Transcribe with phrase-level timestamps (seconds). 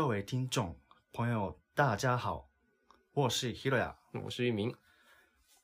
[0.00, 0.76] 各位听众
[1.12, 2.48] 朋友，大家好，
[3.14, 4.72] 我是 Hiroya，我是玉明。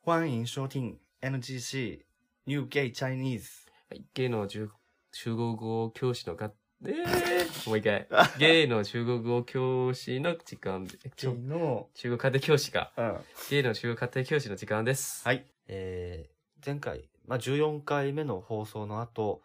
[0.01, 2.03] 欢迎收听 NGC
[2.43, 3.69] New Gay Chinese。
[3.89, 4.73] はい、ゲイの中
[5.13, 6.51] 中国語教師のか、
[6.85, 8.09] えー、もう一回。
[8.37, 12.93] ゲイの中国語教師の時間で、ちょの、中国家庭教師か。
[12.97, 13.21] うん。
[13.51, 15.25] ゲイの中国家庭教師の時間です。
[15.25, 15.47] はい。
[15.69, 19.45] えー、前回、まあ、14回目の放送の後、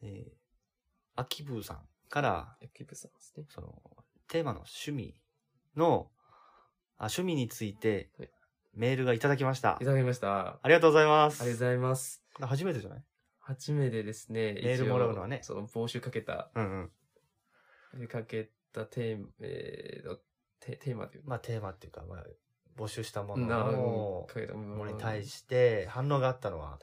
[0.00, 0.32] えー、
[1.16, 2.68] 秋ブーさんから、い。
[2.68, 3.46] キープさんですね。
[3.48, 3.82] その、
[4.32, 5.14] テーマの趣味
[5.76, 6.08] の、
[6.96, 8.30] あ、趣味についてはい、
[8.72, 9.84] メールがいただきましたい。
[9.84, 10.48] ただきました。
[10.48, 11.44] あありがとうございます。
[11.44, 12.24] りがとうございます。
[12.40, 13.04] 初めてじゃない？
[13.40, 16.90] 初めてですね、メールもらうのはね一応その募集かけた、うん
[17.98, 18.08] うん。
[18.08, 20.16] かけたテーマ、えー、
[20.60, 22.24] テテーマというまあ、テーマっていうか、まあ、
[22.78, 23.80] 募集したもなの
[24.22, 26.78] を、かけたもものにし対して反応があったのは、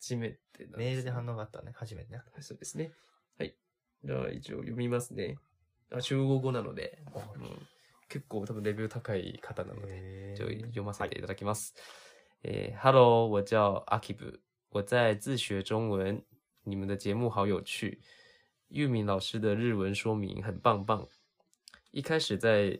[0.00, 1.72] 初めてなんですねメールで反応があったね。
[1.76, 2.16] 初めてね。
[2.16, 2.90] はいそうですね。
[3.38, 3.54] はい。
[4.02, 5.36] じゃあ一応読みますね。
[5.92, 6.98] あ中国語なので、
[7.36, 7.68] うん
[8.06, 11.74] 結構多分レベル高い方なので、え就読ませていただきます。
[12.44, 14.40] 诶、h e l l o 我叫阿 k i b
[14.70, 16.22] 我在自学中文，
[16.64, 17.98] 你们的节目好有趣，
[18.68, 21.08] 玉敏老师的日文说明很棒棒。
[21.90, 22.78] 一开始在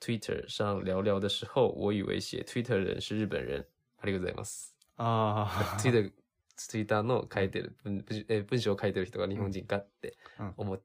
[0.00, 3.64] Twitter 上聊聊的时候，我以为写 Twitter 人是日本人。
[4.00, 4.74] ありがとうございます。
[4.96, 5.78] ああ。
[5.78, 6.10] Twitter
[6.56, 10.82] ツイッターの書いてる文文え文章を書いてる人が日本人かってうん思っ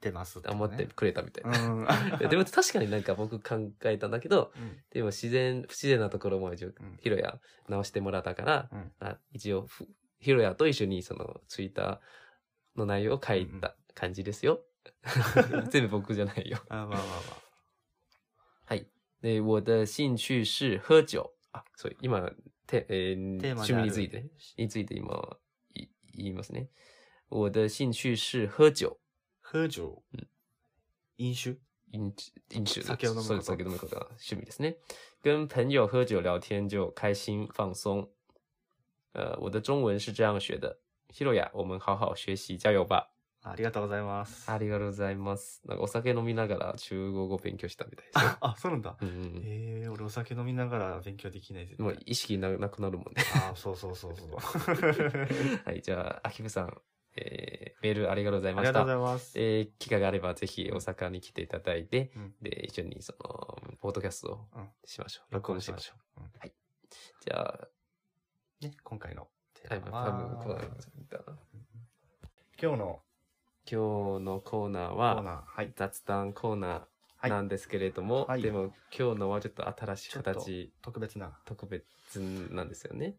[0.00, 1.58] 出ます、思ってくれたみたいな。
[1.66, 1.86] うん。
[2.30, 9.88] でも確かになんか僕考えたんだけど、うんでも自然、不自然なところも一応うん、ヒロヤ直してもらったから、うんあ一応ふ、
[10.20, 14.64] ヒロヤと一緒にそのツイッターの内容を書いた感じですよ。
[15.70, 16.58] 全部僕じゃないよ。
[16.68, 17.02] あまあまあま
[18.66, 18.86] はい。
[19.20, 21.32] で、我的興趣是喝酒。
[21.52, 22.30] あ、そう、今、
[22.66, 25.38] てえー趣味について、について今、
[25.74, 26.68] い言いますね。
[27.30, 28.98] 我的興趣是喝酒。
[29.48, 29.52] あ。
[29.52, 30.02] 喝酒。
[31.18, 31.58] 飲酒？
[31.92, 32.12] 飲
[32.50, 34.76] 飲酒的酒を飲むこと酒飲むことが趣味ですね。
[35.22, 38.10] 跟朋友喝酒聊天就开心放松。
[39.14, 40.78] 呃，我的中文是这样学的。
[41.10, 43.10] ヒロヤ、我们好好学習、加油吧。
[43.42, 44.50] ありがとうございます。
[44.50, 45.62] ありがとうございます。
[45.64, 48.36] なんかお酒飲みながら中国語を勉強したみたいですよ。
[48.40, 48.96] あ、そうなんだ。
[49.00, 51.74] うんうんええ俺お酒飲みながら勉強できない。
[51.78, 52.02] もう対。
[52.04, 53.22] 意識ななくなるもんね。
[53.34, 54.28] あそうそうそうそう。
[55.64, 56.82] はい、じゃあ、アキブさん、
[57.16, 59.10] えー、メールありがとうございましありがとうござた。
[59.12, 59.38] います。
[59.38, 65.34] えー、機会があればぜひ大阪に来ていただいて、うんで、一緒にその、ポッドキャストをうんしましょう。
[65.34, 66.20] 録音しましょう。
[66.20, 66.52] うんはい。
[67.24, 67.68] じゃあ、
[68.60, 70.90] ね、今回のテはい、ー多マは、分こうなります
[72.60, 73.02] 今日の
[73.70, 75.72] 今日のコーナーコーは、ナー、はい。
[75.76, 76.86] 雑談コーナ
[77.20, 81.84] はいーなんですけれども、はいでも今日のはちょっと新しい形、特別な特別
[82.50, 83.16] なんですよね。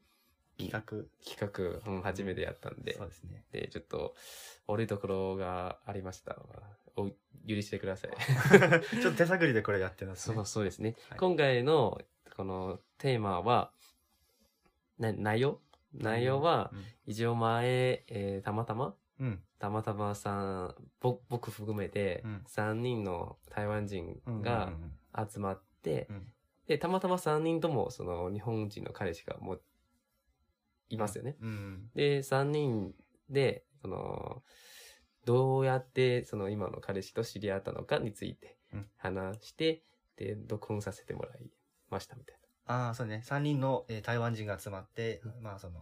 [0.60, 0.82] 企画。
[1.24, 3.46] 企画、うん、初めてやったんでそう、ですね。
[3.52, 4.16] で、ちょっと
[4.68, 6.38] 悪いところがありました。
[6.96, 7.10] お
[7.48, 8.12] 許してください。
[9.02, 10.46] ちょっと手探りでこれやってますねそう。
[10.46, 10.96] そうですね。
[11.10, 12.02] はい今回の
[12.36, 13.72] このテーマは、
[14.98, 15.60] な内容？
[15.94, 16.72] 内容は、
[17.06, 19.44] 一応前、えーたまたまうん、うん。
[19.58, 26.34] たまたまさん、ぼ僕含めてうん、3人の台湾人うんがうん集まってうん、
[26.68, 29.62] で、たまたま3人とも、その、日本人の彼氏がもう、
[30.90, 31.38] いますよね。
[31.42, 31.90] うん。
[31.96, 32.94] で、3人
[33.30, 34.44] で、その、
[35.26, 39.84] どうやって、その、今の彼氏と知り合ったのかについてうん話して、
[40.18, 41.50] で、録音させてもらい
[41.90, 42.40] ましたみたい
[42.70, 43.24] ああ、そうね。
[43.26, 45.82] 3人の、えー台湾人が集まって、まあその、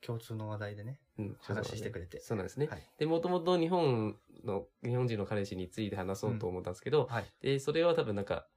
[0.00, 1.24] 共通の話題でね、な。
[1.24, 2.20] うん、話してくれて。
[2.20, 2.66] そうなんですね。
[2.66, 2.82] はい。
[2.98, 7.24] で、もともと日本の、日本人の彼氏について話そうと思ったんですけど、はい。
[7.40, 8.48] で、それは多分なんか、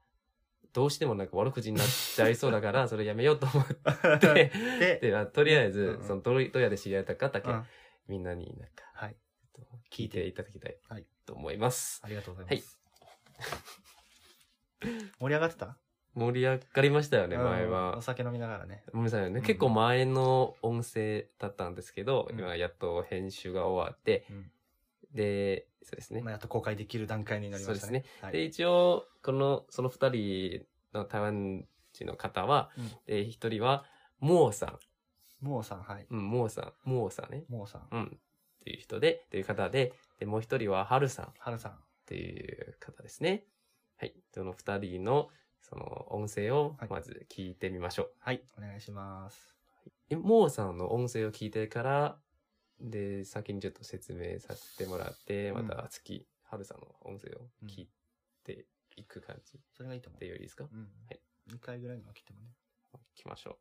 [0.73, 7.65] どうしてもなんか悪口になっちゃいそうだから、 それやめようと思って、で、 で、あとりあえずうんう、んそのどうどうやって知り合ったかだけ、うん
[8.07, 9.15] みんなになんか、はい。
[9.91, 12.01] 聞いていただきたいはいと思います。
[12.03, 12.79] ありがとうございます。
[15.19, 15.77] 盛り上がってた？
[16.15, 18.01] 盛り上がりましたよね、うん前はお。
[18.01, 18.83] 酒飲みながらね。
[18.91, 19.39] ごめんなさいね。
[19.39, 24.51] うん結構前の音声だったんですけど、うん今やっと編集が終わって、うん
[25.11, 26.31] で、そうですねまあ、。
[26.31, 28.03] やっと公開できる段階になりましたね。
[28.21, 33.85] はいで、一応、この、その二人の台湾人の方は、うんで、一人は、
[34.19, 34.79] モーさん。
[35.41, 36.05] モーさん、はい。
[36.09, 36.73] うん、モーさん。
[36.83, 37.45] モーさんね。
[37.49, 37.87] モーさん。
[37.91, 38.05] うん。
[38.05, 41.79] っていう人で、という方で、で、もう一人は、ハルさんっはるさん。
[42.05, 43.45] ていう方ですね。
[43.97, 44.15] はい。
[44.33, 45.29] その二人の、
[45.61, 48.11] その音声をはいまず聞いてみましょう。
[48.19, 48.41] はい。
[48.57, 49.55] お願いします。
[50.09, 52.17] えモーさんの音声を聞いてから、
[52.81, 57.87] で、先にちょっと説明させてもらって、うんまた次、ハルさんの音声を聞い
[58.43, 58.65] て
[58.95, 60.27] いく感じそれがいいと思うで。
[60.27, 60.65] よいいですか？
[60.71, 60.79] うん。
[60.79, 61.19] はい。
[61.49, 62.47] 2回ぐらいの分けてもね。
[62.93, 63.57] 行きましょう。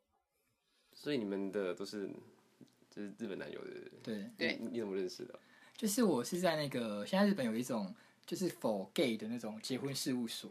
[0.95, 2.09] 所以你们的都是
[2.89, 3.69] 就是日本男友的，
[4.03, 5.39] 对对你你怎么认识的？
[5.77, 7.93] 就是我是在那个现在日本有一种
[8.25, 10.49] 就是 for gay 的那种结婚事务所。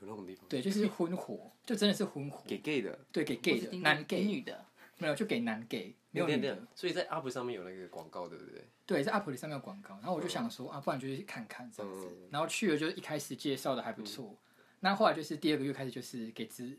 [0.00, 2.44] 有那种地方，对，就是婚活，就真的是婚活。
[2.46, 4.65] 给 gay 的，对，给 gay 的男 gay 女的，
[4.98, 6.56] 没有，就给男 gay，没有。
[6.74, 8.64] 所以在 UP 上面有那个广告，对不对？
[8.86, 12.06] 对，在 App 里上面有广告，然后我就想说、啊，不然就去看看这样子。
[12.06, 14.36] 嗯然后去了，就是一开始介绍的还不错，
[14.80, 16.78] 那后来就是第二个月开始就是给资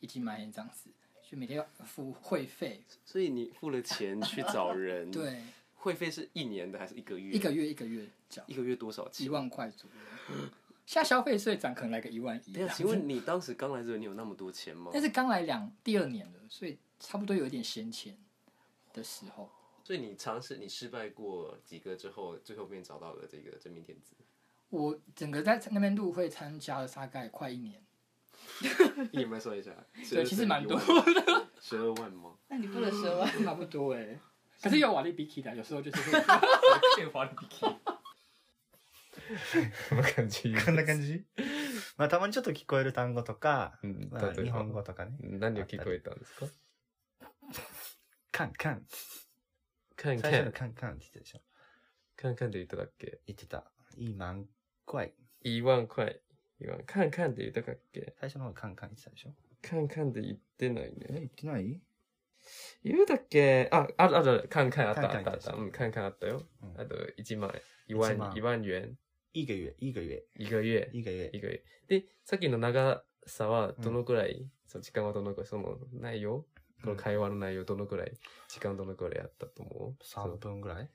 [0.00, 0.90] 一起买这样子，
[1.22, 5.40] 就每天要付会费，所以你付了钱去找人，， 对，
[5.74, 7.32] 会费是一年的还是一个月？
[7.32, 9.32] 一个月一个月缴一个月多少钱一钱？
[9.32, 9.88] 万块左
[10.28, 10.36] 右。
[10.84, 14.90] 现在消费税涨可能来个一万一请问你当时刚来这，你有那么多钱吗？
[14.92, 18.17] 但是刚来两第二年了，所以差不多有一点闲钱
[18.93, 19.49] 的时候。
[19.83, 24.15] 所以你尝试，你失败过几个之后，最后面找到了这个真命天子，
[24.69, 27.83] 我整个在那边入会参加了大概快一年，
[29.11, 29.71] 你有没有算一下？
[30.09, 30.85] 对，其实蛮多的，
[31.59, 32.35] 十二万吗？
[32.47, 34.19] 那你付了十万，差不多哎。
[34.61, 36.19] 可是有瓦力比起来，有时候就是会
[36.95, 37.35] 骗花比
[39.89, 40.53] こんな感じ。
[40.53, 41.25] こんな感じ
[41.97, 45.11] まあ、たまにちょっと聞こえる単語とか、うんまあ、例えば日本語とかね。
[45.21, 46.45] 何を聞こえたんですか
[48.36, 48.82] カンカン。
[49.96, 51.40] 看最初の看カンカンって言ってたでしょ？
[52.18, 53.20] 看看で言っただっけ？
[53.26, 53.64] 言ってた。
[53.96, 54.44] いい万
[54.84, 55.14] 块。
[55.40, 56.20] 一万块
[56.60, 58.14] 一万看看で言ったっけ？
[58.20, 59.30] 最初の方がカンカン言ってたでしょ？
[59.62, 61.80] 看看で言ってないえ、ね言ってない？
[62.84, 63.70] 言うだっけ？
[63.72, 65.54] あ、あるあるある、看看あったあったあった。
[65.54, 66.42] うん、看看あったよ。
[66.62, 67.62] うんあと、1万円。
[67.88, 68.98] 一万一万一万元。
[69.32, 70.90] いいが言え、いいが言え、一个月。
[70.92, 71.30] いいが言え。
[71.32, 71.64] 一个月。
[71.88, 75.46] で、さっきの長さはどのくらい、その時間はどのくらい？
[75.46, 76.44] その内容？
[76.86, 78.12] この会話の内容どのくらい
[78.48, 80.88] 時間どのくらいあったと思う？3分ぐらい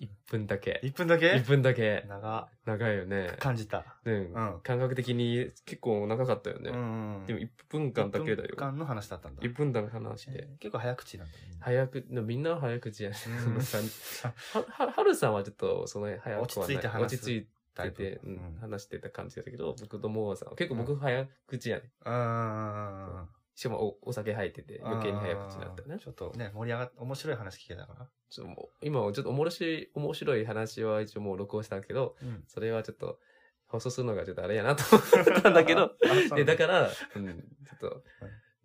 [0.00, 0.80] ？1分だけ。
[0.82, 2.04] ?1 分だけ？1分だけ。
[2.08, 3.36] 長長いよね。
[3.38, 3.84] 感じた。
[4.04, 4.32] うん。
[4.32, 6.70] うん感覚的に結構長かったよね。
[6.70, 7.26] うんうん。
[7.26, 8.56] でも1分間だけだ1よ。
[8.56, 9.42] 分間の話だったんだ。
[9.42, 10.42] 1分間話で。
[10.42, 11.38] えー結構早口なんだね。
[11.60, 13.16] 早く、みんな早口やね。
[14.52, 16.42] は、は、はるさんはちょっと、その早く。
[16.42, 21.90] 落ち着いて話す落ち着いタイプてて、ううんん、話してた感じだけど、僕とモアさんは結構僕早口やね。
[22.04, 23.28] うん。
[23.54, 25.98] しかもおお酒入ってて余計に早口になったよね。
[25.98, 28.08] ちょっとね、盛り上がっ面白い話聞けたから。
[28.30, 32.44] ちょっともう今はちょっと面白い、面白い話は一応もう録音したけど、うん。
[32.48, 33.20] それはちょっと
[33.66, 35.92] 放送するのがちょっとあれやなと思ったんだけど、
[36.34, 38.04] でだから、うん、ちょっと、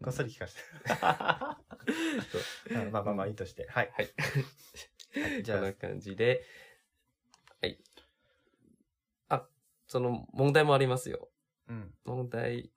[0.03, 0.61] こっそり聞かせて。
[2.75, 3.67] うんまあまあまあいいとして。
[3.69, 3.91] はい。
[3.93, 4.05] はい。
[4.05, 6.43] はいじゃあこんな感じで、
[7.61, 7.79] はい。
[9.29, 9.47] あ、
[9.87, 11.29] その問題もありますよ。
[11.67, 11.93] うん。
[12.05, 12.71] 問題、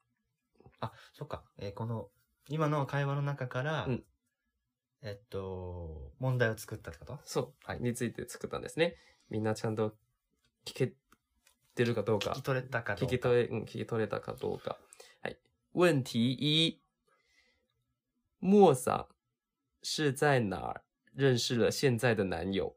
[0.82, 1.42] あ、そっか。
[1.58, 2.10] えーこの、
[2.48, 4.04] 今の会話の中から、うん
[5.00, 7.18] えっと、問題を作ったってこと？
[7.24, 8.96] そう、はいについて作ったんですね。
[9.30, 9.96] みんなちゃんと
[10.64, 10.92] 聞け
[11.74, 12.42] てるかどうか聞き。
[12.42, 13.14] 取れたかどうか。
[13.14, 14.76] 聞き取れ、うん、聞き取れたかどうか。
[15.22, 15.38] はい。
[15.72, 16.82] 问题一。
[18.42, 19.14] 莫さん
[19.82, 20.82] 是在哪儿？
[21.14, 22.76] 认识了现在的男友？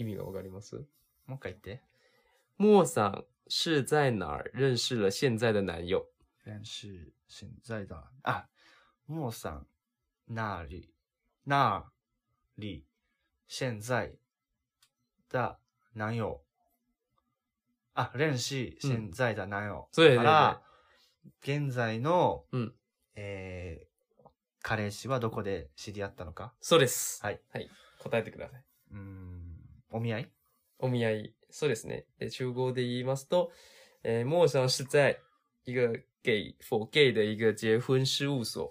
[0.00, 0.76] 意味がわかります？
[1.26, 1.82] もう一回言って。
[2.58, 4.50] 莫さん是在哪儿？
[4.54, 6.06] 认识了现在的男友？
[6.46, 8.10] 认識现在だ。
[8.22, 8.48] あ、
[9.06, 9.66] もうさん、
[10.28, 10.90] なり、
[11.44, 11.84] な
[12.56, 12.86] り、
[13.46, 14.16] 現在
[15.28, 15.58] だ、
[15.94, 16.40] 男友。
[17.94, 19.88] あ、认識現在だ、男友。
[19.92, 20.60] そうや
[21.42, 22.74] 現在の、うん
[23.14, 24.28] えー、
[24.62, 26.54] 彼氏はどこで知り合ったのか？
[26.62, 27.22] そうです。
[27.22, 27.40] はい。
[27.52, 27.68] はい。
[27.98, 28.64] 答えてください。
[28.92, 29.39] うーん、
[29.90, 30.30] お見合い？
[30.78, 31.34] お見合い。
[31.50, 32.06] そうですね。
[32.18, 33.52] で中国で言いますと、
[34.02, 35.18] えー、莫さん是在
[35.64, 38.70] 一个 gay for gay 的一个结婚事务所。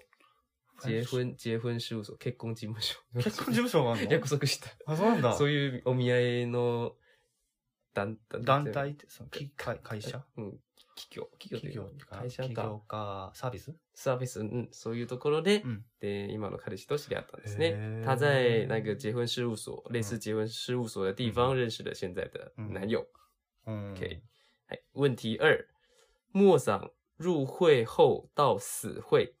[0.82, 2.96] 結婚、結婚事務所、結婚事務所。
[3.14, 4.12] 結婚事務所があるの？
[4.12, 4.70] 約束した。
[4.86, 5.34] あ、そうなんだ。
[5.34, 6.94] そういうお見合いの
[7.92, 10.24] 団団団体って、その、き会会社？
[10.38, 10.58] うん。
[11.08, 11.28] 企業。
[11.38, 12.78] 企業というか会社か企業。
[12.80, 13.74] か、サービス？
[13.94, 17.76] サービス、うん、そういうところで、うんで、今の彼氏と知り合ったんですへね。
[18.02, 23.06] ー他在那个结婚事务所，类似结婚事务所的地方嗯认识了现在的男友。
[23.66, 23.94] うん。
[23.94, 24.20] OK
[24.66, 24.82] はい。
[24.92, 25.66] 问题二，
[26.32, 29.34] 莫桑入会后到死会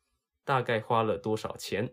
[0.44, 1.92] 大概花了多少钱？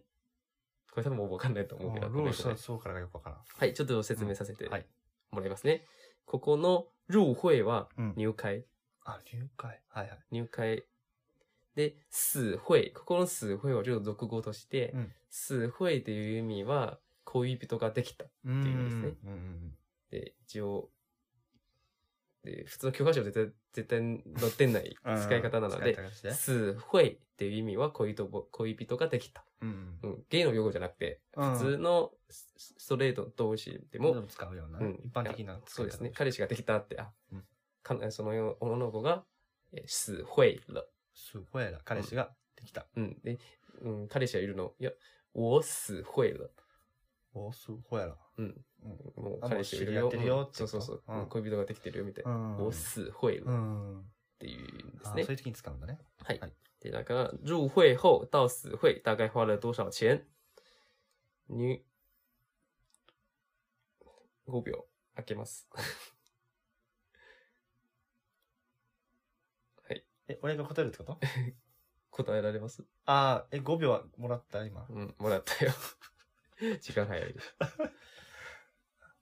[0.91, 2.09] これ多分わかんないと思うけど。
[2.09, 3.39] ルーそうからがよくわからん。
[3.45, 4.85] はい、ちょっと説明させてうんはい
[5.29, 5.85] もらいますね。
[6.25, 8.65] ここの入会はうん入会、
[9.07, 9.81] あ、入会。
[9.87, 10.19] はいはい。
[10.31, 10.83] 入会。
[11.75, 12.91] で、死会。
[12.91, 18.25] ここの死会はちょっと俗語として、うん死会っていう意味は恋人ができた。
[18.25, 19.77] っていう意味ですねうんうん
[20.09, 20.89] で、一応、
[22.43, 23.99] で、普通の教科書で絶対絶対
[24.39, 25.21] 載ってないうん。
[25.21, 29.45] 使い方なので、使い方して死会っていう意味は恋人ぼ恋人ができた。
[29.61, 29.99] うん。
[30.01, 30.23] うん。
[30.29, 36.11] ゲイの用語じゃなくて、うん普通のスストレート同士でも、でも使うような、うん一般的な使いうですね。
[36.15, 37.43] 彼氏ができたって、あ、うん
[37.87, 39.23] かその女の子が、
[39.73, 40.85] えー死会了。
[41.13, 41.79] すごいな。
[41.83, 42.87] 彼氏ができた。
[42.95, 43.19] うん。
[43.23, 43.37] で、
[43.81, 44.73] うん、彼氏はいるの。
[44.79, 44.91] いや、
[45.33, 46.49] 我死会了。
[47.33, 48.17] おすごいやろ。
[48.37, 48.65] うん。
[48.83, 49.23] うん。
[49.23, 50.11] もうあ彼氏いるよ。
[50.51, 52.31] そうそうそう、うん恋人ができてるよみたいな。
[52.31, 54.05] うん我死会了っうん。
[54.39, 55.31] ていうんですねあそう。
[55.31, 55.99] いう時に使うんだね。
[56.23, 56.53] はいはい。
[56.79, 60.23] で、だから、入会後到死会大概花了多少钱
[61.49, 61.83] 入、
[64.47, 65.67] 5秒開けます。
[70.27, 71.19] え、俺が答えるってこと？
[72.11, 72.83] 答えられます？
[73.05, 74.85] ああ、え、5秒はもらった今。
[74.89, 75.71] うん、もらったよ。
[76.81, 77.55] 時間早いです。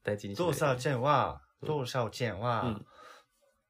[0.04, 1.70] 大事にしない多少件は、うん。
[1.70, 2.62] 多少件うは？
[2.70, 2.86] ん、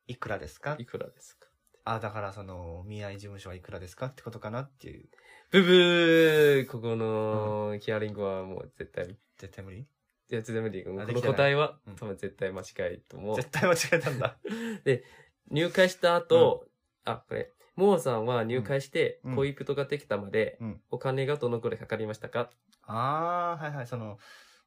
[0.07, 0.75] いくらですか？
[0.79, 1.47] いくらですか？
[1.85, 5.09] あ、だからその、見合い事務所はいくらですかってことかなっていう。
[5.51, 6.67] ブブー！
[6.67, 9.79] ここのヒアリングはもう絶対、絶対無理？
[9.81, 9.85] い
[10.29, 10.83] や、絶対無理。
[10.83, 11.37] このできてない。
[11.37, 11.95] 答えはうん。
[11.95, 13.35] 多分絶対間違いと思う。
[13.35, 14.37] 絶対間違えたんだ。
[15.51, 16.67] 入会した後、
[17.05, 22.49] あ、これ、モーさんは入会してうん恋人ができたまでうん、お金がどのくらいかかりましたか？
[22.83, 23.87] ああ、はいはい。
[23.87, 24.17] その、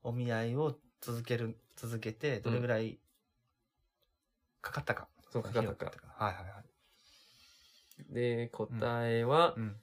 [0.02, 3.00] お見合いを続ける、続けて、どれぐらい
[4.60, 5.08] かかったか。
[5.30, 6.14] そうかかったかか。
[6.24, 6.60] はいはいは
[8.10, 8.14] い。
[8.14, 9.76] で、答えは、うん。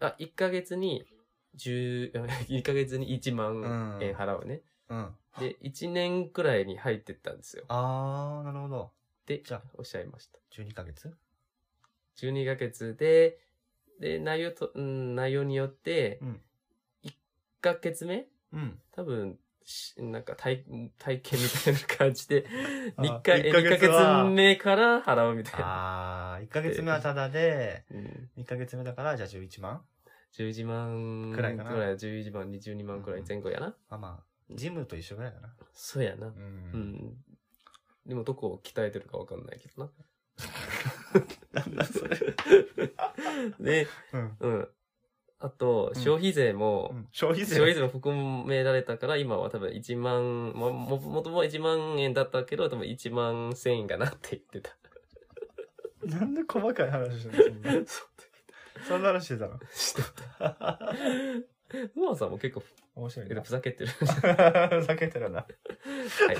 [0.00, 1.06] あ、1ヶ月に、
[1.54, 4.62] 10、1ヶ月に1万円払うね。
[4.88, 5.14] うん。
[5.38, 7.64] で、1年くらいに入ってったんですよ。
[7.68, 8.92] ああ、なるほど。
[9.26, 10.38] で、じゃあおっしゃいました。
[10.52, 11.14] 12ヶ月
[12.16, 13.38] 12ヶ月で、
[14.00, 16.40] で、内容と、うん、内容によってう、ん。
[17.04, 17.12] 1
[17.60, 18.78] ヶ月目うん。
[18.92, 20.64] 多分、しなんか体、
[20.98, 22.46] 体験みたいな感じで、
[22.96, 25.66] あ2ヶ一ヶ二ヶ月目から払うみたいな。
[25.66, 29.84] ああ、1ヶ月目はタダで、うん、2ヶ月目だから、じゃあ11万
[30.32, 33.76] ？11万くらいかな？11万、22万くらい前後やな。
[33.88, 35.54] まあまあ、ジムと一緒ぐらいだな。
[35.72, 36.26] そうやな。
[36.26, 36.32] う。
[36.32, 37.24] うんん。
[38.06, 39.90] でもどこを鍛えてるかわかんないけどな。
[41.52, 42.18] なんだそれ。
[43.60, 44.36] で、うん。
[44.40, 44.68] うん。
[45.38, 47.56] あと、うん消費税も、うん消費税。
[47.56, 54.76] 消費税も含められたから、今は多分1万、も、も、もとも1万円だったけど、多分1万1000円かなって言ってた。
[56.04, 57.86] なんで細かい話してんのそんな。
[58.88, 59.58] そんな話してたの？
[61.96, 62.62] ノ アさんも結構
[62.94, 63.42] 面白いな。
[63.42, 63.90] ふざけてる。
[63.90, 65.40] 避けてるな。
[65.40, 65.46] は
[66.32, 66.36] い。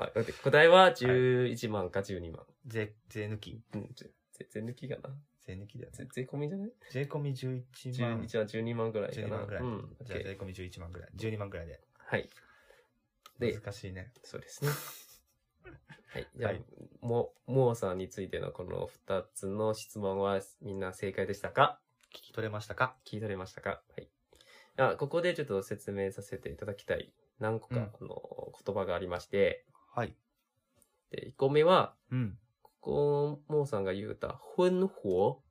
[0.00, 2.40] まあ、だって答えは11万か12万。
[2.66, 5.14] 税、税抜きうん、ぜぜ税抜きかな
[5.46, 5.98] 税抜きだよね。
[5.98, 8.22] ぜ税込みじゃない税込み11 ?11 万。
[8.22, 9.28] 12万ぐらいか12。
[9.28, 9.62] 万ぐらい。
[9.62, 9.96] うん。
[10.02, 11.10] じゃあ税込み11万ぐらい。
[11.18, 11.80] 12万ぐらいで。
[11.98, 12.30] はい。
[13.38, 14.10] で、難しいね。
[14.22, 14.70] そうですね。
[16.08, 16.26] はい。
[16.34, 16.64] じゃあ、はい
[17.02, 21.78] も、モーさんについてのこの2つの質問はみんな正解でしたか
[22.10, 24.08] 聞き取れましたか聞き取れましたかはい。
[24.78, 30.14] あ、ここでちょっと説明させていただきたい何個か、うんあの言葉がありまして、はい。
[31.10, 32.38] で、1個目は、うん。
[32.62, 35.42] ここ、モーさんが言うた、婚法。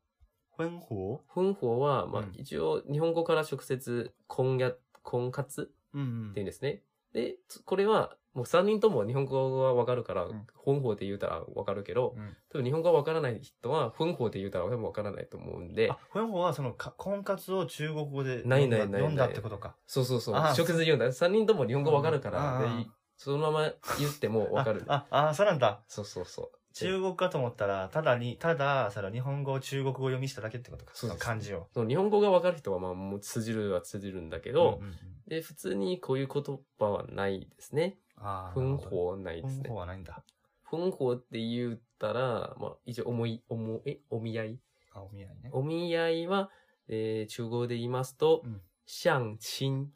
[0.52, 6.84] 婚法婚法は、まあ、うん一応、日本語から直接、婚や、婚活うんうんって言うんですね。
[7.14, 19.76] で、つこれは、もう3人とも日本語がわかるからうん、本法で言うたらわかるけど、うん多分日本語がわからない人は、本法で言うたら多分わからないと思うんであ、、婚法はそのか婚活を中国語でないないないない読んだってことか。
[19.88, 21.08] そうそうそう、あ直接言うんだ。
[21.08, 22.86] 3人とも日本語わかるかうんら、
[23.20, 24.86] そのまま言ってもわかる。
[24.88, 25.82] あ、あ、あそうなんだ。
[25.90, 26.52] そうそうそう。
[26.74, 30.92] 中国かと思ったら、ただに、ただ、その日本語を中国語読みしただけってことか。
[30.96, 31.68] そう漢字を。
[31.74, 34.96] その日本語がわかる人は、まあ、もう通じるは通じるんだけど、うんうんうん
[35.28, 38.00] で、普通にこういう言葉はないですね。
[38.16, 38.52] ああ。
[38.54, 39.80] 本法はないですね婚法。
[39.82, 40.24] はないんだ。
[40.64, 44.60] 本法って言ったら、まあ、一応、思い、思い、お見合い？
[44.94, 45.50] あ、お見合いね。
[45.52, 46.50] お見合いは、
[46.88, 48.62] えー、中国で言いますと、うん
[48.92, 49.92] 相親。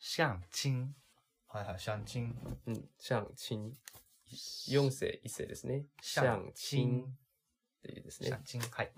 [0.00, 0.94] 相親。
[1.52, 2.34] はいはい、相親。
[2.66, 3.72] うん、相親。
[4.66, 5.84] 四世、一世ですね。
[6.00, 7.02] 相親っ
[7.82, 8.40] ていうですね相。
[8.42, 8.62] 親。
[8.70, 8.92] はい。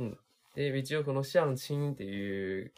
[0.55, 2.73] で、一応この相親っていう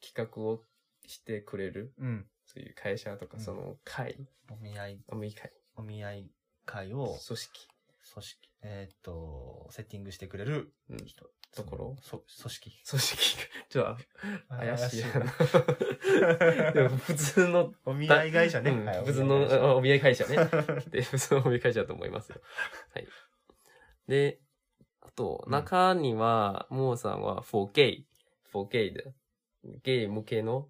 [0.00, 0.62] 企画を
[1.06, 2.26] してくれる、うん。
[2.46, 6.30] そういう会社とか、うんその会、お見合い、お見会、お見合い
[6.64, 7.68] 会を組織、
[8.14, 11.30] 組織、えーっと、セッティングしてくれるうん、人。
[11.54, 11.96] ところ？
[12.02, 12.72] そ、組織。
[12.88, 13.36] 組織。
[13.68, 15.02] ちょっと、怪しい。
[16.74, 17.72] でも、普通の。
[17.84, 18.70] お見合い会社ね。
[19.04, 20.36] 普通のお見合い会社ね。
[20.90, 22.40] で、普通のお見合い会社だと思いますよ。
[22.94, 23.08] はい。
[24.06, 24.40] で、
[25.00, 28.04] あと、中には、モ、う、ー、ん、さんは 4K。
[28.52, 29.14] 4K で、
[29.82, 30.68] ゲイ向けの、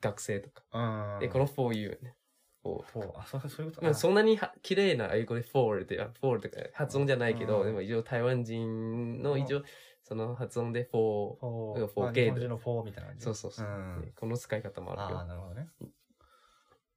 [0.01, 1.19] 学生とか。
[1.21, 2.17] で、この for 言うね。
[2.63, 3.19] for。
[3.19, 3.87] あ、そういうこと？
[3.87, 3.95] か。
[3.95, 9.63] そんなに綺麗な英語で for って、 for とか発音じゃないけど、でも一応台湾人の一応、
[10.03, 12.39] その発音でフォー、フォーゲー。
[12.39, 13.25] 日のフォーみたいな感じ。
[13.25, 14.13] そうそうそう。
[14.17, 15.17] この使い方もある。
[15.17, 15.69] ああ、なるほどね。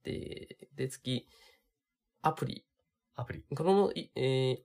[0.04, 1.28] で、で、次、
[2.22, 2.66] アプリ。
[3.16, 3.44] アプリ。
[3.56, 4.64] この、いえー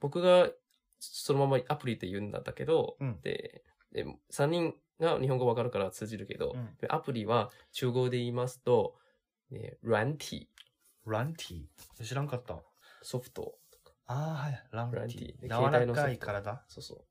[0.00, 0.50] 僕が
[1.00, 8.96] そのままアプリって言うんだけど、うんで、で3人が日本語わかるから通じるけど、うんでアプリは中国で言いますと、
[9.50, 12.04] ね、軟體、軟體ー。
[12.04, 12.62] 知らんかった。
[13.02, 13.54] ソフト、
[14.06, 14.64] ああ、はい。
[14.72, 16.64] ランテランティのソかい体？
[16.68, 17.04] そうそう。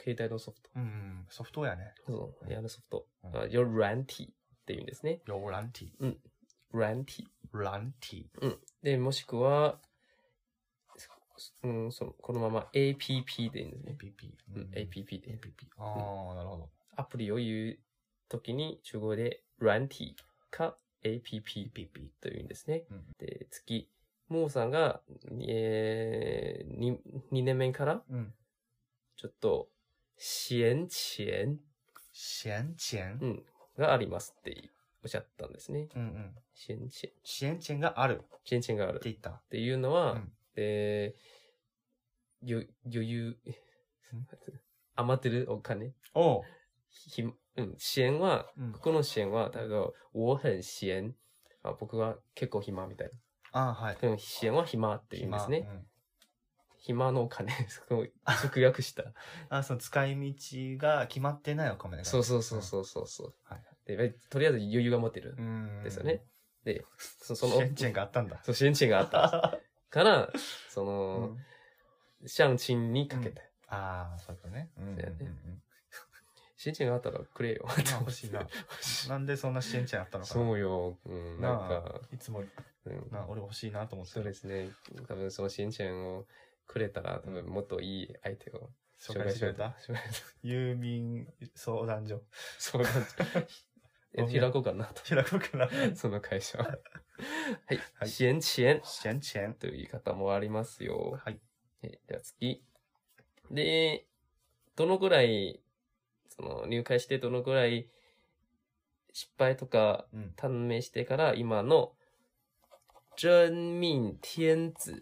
[0.00, 0.70] 携帯のソフト。
[0.76, 1.94] うん、ソフトウェアね。
[2.06, 3.06] そう、やるソフト。
[3.24, 4.28] うんあ、よ、ランティっ
[4.66, 5.20] て言うんですね。
[5.26, 6.16] よ、ランティラン
[6.72, 7.24] ティ。
[7.24, 7.58] ー。
[7.58, 8.58] ランティー。
[8.82, 9.78] で、もしくは、
[11.62, 13.96] うん、そのこのまま APP でいいんですね。
[14.00, 14.30] APP。
[14.54, 15.38] うん、APP で。
[15.38, 15.66] APP。
[15.78, 16.70] ああ、なるほど。
[16.96, 17.78] アプリを言う
[18.28, 20.14] ときに中国でランティ
[20.50, 21.70] か APP。
[22.20, 22.84] というんですね。
[22.90, 23.88] うんで、次、
[24.28, 25.00] モーさんが、
[25.46, 26.98] えー、2,
[27.32, 28.34] 2年目からうん。
[29.16, 29.68] ちょっと、
[30.18, 31.58] 支援钱、
[32.12, 33.46] 支援钱うん、
[33.78, 34.70] がありますって
[35.06, 35.88] おっしゃったんですね。
[35.94, 36.34] うんうん。
[36.52, 37.12] 支援钱。
[37.22, 39.30] 支援钱があるっ支援钱があるて言った。
[39.30, 43.36] っていうのは、うんえー、よ余裕、
[44.96, 46.42] 余ってるお金おう。
[46.90, 51.14] ひ、うん、支援は、うんここの支援は、例えば、我很闲。
[51.62, 53.10] あ僕は結構暇みたい
[53.52, 53.60] な。
[53.60, 53.96] ああ、はい。
[54.00, 55.60] でも支援は暇って言うんですね。
[55.60, 55.86] 暇うん
[56.78, 59.12] 暇のお金、 そこを直訳した。
[59.50, 62.04] あ、その使い道が決まってないお金が。
[62.04, 63.34] そうそうそうそうそうそう。
[63.42, 65.42] はいで、とりあえず余裕が持ってるう。
[65.42, 65.82] ん。
[65.82, 66.22] ですよね。。
[66.64, 68.40] で、そその、支援钱があったんだ。
[68.42, 70.32] そう、支援賃があった から、
[70.68, 71.38] そうの、ん
[72.26, 73.42] 相親にかけて。
[73.68, 74.70] ああ、そういうことね。
[74.76, 75.62] うんうんうんそうやねうん。
[76.56, 77.64] 支援賃があったらくれよ。
[77.66, 78.46] まあ欲しいな。
[79.08, 80.44] なんでそんな支援賃あったのかな。
[80.46, 80.98] そうよ。
[81.04, 82.42] うん、ななんか、あ、いつも、
[82.84, 84.12] うん、なあ俺欲しいなと思って。
[84.14, 84.70] そうですね。
[85.06, 86.26] 多分その支援賃を
[86.66, 92.22] くれたら、多分もっといい相手を紹介してくれた紹介して郵便相談所。
[92.58, 92.92] そうなん
[94.16, 95.02] え開こうかなと。
[95.02, 95.68] 開こうかな。
[95.94, 96.58] その会社。
[96.58, 96.68] は
[97.70, 97.78] い。
[97.98, 99.54] はい支援賃支援钱。
[99.54, 101.20] という言い方もありますよ。
[101.22, 101.40] はい。
[101.82, 102.64] えでは次。
[103.50, 104.06] で、
[104.74, 105.62] どのぐらい、
[106.28, 107.90] その入会してどのぐらい
[109.12, 110.34] 失敗とかうん。
[110.36, 111.94] 判明してから今の
[113.16, 114.92] 真命天子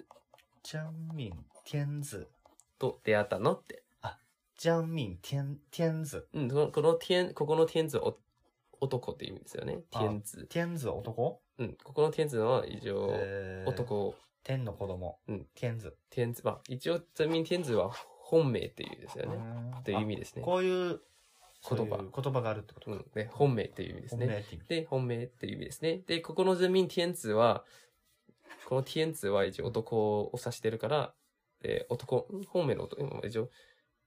[0.62, 2.26] 江民天子。
[2.78, 3.84] と出会ったのって。
[4.56, 6.26] 江民天、天子。
[6.32, 8.18] うん、このこの天、ここの天子はお
[8.84, 9.78] 男っていう意味ですよね。
[9.92, 10.46] あ天子。
[10.46, 11.40] 天子男？
[11.58, 15.18] うん、ここの天子は一応、えー男、天の子供。
[15.28, 15.46] うん。
[15.54, 15.92] 天子。
[16.10, 19.36] 天子、まあ、一応、真命天子は本名っていうですよね。
[19.36, 20.44] うんという意味ですねあ。
[20.44, 21.00] こういう
[21.68, 22.96] 言葉言葉があるってことか。
[22.96, 23.06] うん。
[23.14, 24.26] で、本名っていう意味ですね。
[24.26, 24.68] 本命って意味。
[24.68, 26.02] で、本名っていう意味ですね。
[26.06, 27.64] で、ここの真命天子は、
[28.68, 31.14] この天子は一応男を指してるから、
[31.62, 33.48] で、男、ん本名の男、うん一応、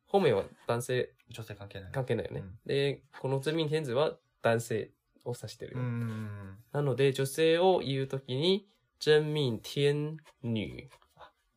[0.06, 1.92] 本名は男性女性関係ない。
[1.92, 2.42] 関係ないよね。
[2.42, 4.92] うんで、この真命天子は男性
[5.26, 5.84] を指してるうよ。
[5.84, 6.58] ん。
[6.72, 8.68] なので、女性を言うときに、
[9.00, 10.90] 真命天女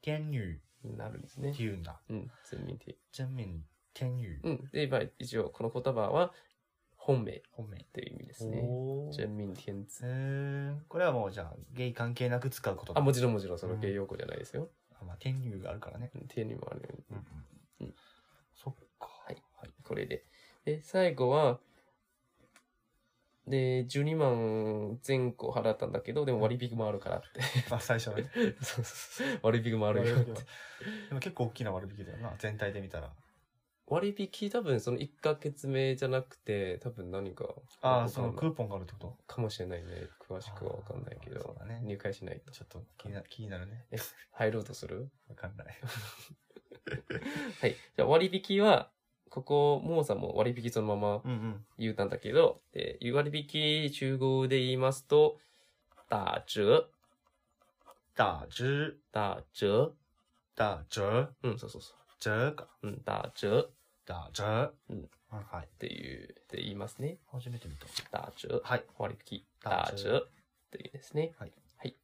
[0.02, 1.58] 天女っになるんですねて。
[1.58, 2.00] 言うんだ。
[2.08, 2.94] うん、真命天。
[3.12, 3.46] 真命
[3.94, 4.28] 天女。
[4.42, 4.70] うん。
[4.72, 6.32] で、まあ、一応、この言葉は、
[6.96, 7.78] 本名本命。
[7.78, 8.62] っていう意味ですね。
[9.12, 10.04] 真命天子。
[10.88, 14.68] これはもうじゃあ、ゲイ関係なく使うことあ、もちろんもちろん、その芸用語じゃないですよ。
[15.00, 16.10] あまあ、天女があるからね。
[16.14, 17.04] うん天女もあるよね。
[17.80, 17.94] うんうん
[18.54, 19.08] そっか。
[19.24, 19.42] はい。
[19.82, 20.26] これで。
[20.64, 21.58] で、最後は、
[23.46, 27.40] で、12万前後払ったんだけど、でも割引もあるからって。
[27.70, 28.30] まあ、最初はね。
[28.62, 30.32] そうそうそう割引もあるよって。
[30.32, 33.12] でも結構大きな割引だよな、全体で見たら。
[33.86, 37.46] 割引多分その1ヶ月目じゃなくて、多分何か。
[37.80, 39.18] ああ、そのクーポンがあるってこと？
[39.26, 40.06] かもしれないね。
[40.28, 42.52] 詳しくはわかんないけどね入会しないと。
[42.52, 43.84] ちょっと気にな気になるね。
[44.30, 45.10] 入ろうとする？
[45.28, 45.66] わかんない。
[47.60, 47.74] はい。
[47.96, 48.92] じゃあ割引は、
[49.30, 51.64] ここ、モーさんも割引そのままうんうん。
[51.78, 55.38] 言うたんだけど、で、割引中国で言いますと、
[56.08, 56.84] 打折、
[58.16, 59.92] 打折、打折。
[60.56, 61.94] 打折、うん、そうそうそ
[62.30, 62.68] 折か。
[62.82, 62.88] う。
[62.88, 63.70] うん、打折っ
[64.04, 64.70] 打折。
[64.90, 65.08] うん。
[65.30, 65.68] はいはい。
[65.78, 67.18] ていう、って言いますね。
[67.32, 67.86] 初めて見た。
[68.10, 68.60] 打折。
[68.62, 68.84] はい。
[68.98, 69.44] 割引。
[69.62, 70.18] 打折。
[70.18, 70.20] っ
[70.70, 71.32] ていうですね。
[71.38, 71.52] はい。
[71.78, 71.96] はい。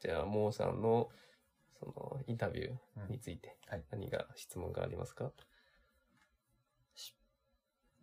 [0.00, 1.08] じゃあ、モーさんの、
[1.78, 5.30] その、インタビューについて、はい何が質問がありますか？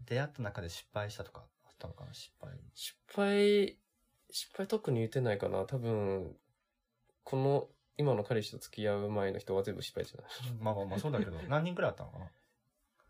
[0.05, 2.51] 出会った中で失敗したとかあったのかな失敗。
[2.73, 3.77] 失敗、
[4.31, 5.63] 失敗特に言ってないかな。
[5.65, 6.35] 多分、
[7.23, 10.53] この、今の彼氏と付き合う前の人は全部失敗じゃない。
[10.59, 12.19] まあまあまあそうだけど、 何人くらいあったのか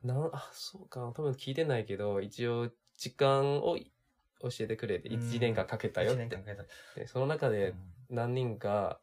[0.04, 0.14] な？
[0.14, 1.02] な、あ、そうか。
[1.16, 6.56] 多分聞いてないけど、一応、時間を教教えてくれて、うん1年間かけたよ1って年間。
[6.56, 7.00] かけた。
[7.00, 7.74] でその中で
[8.10, 9.00] 何人か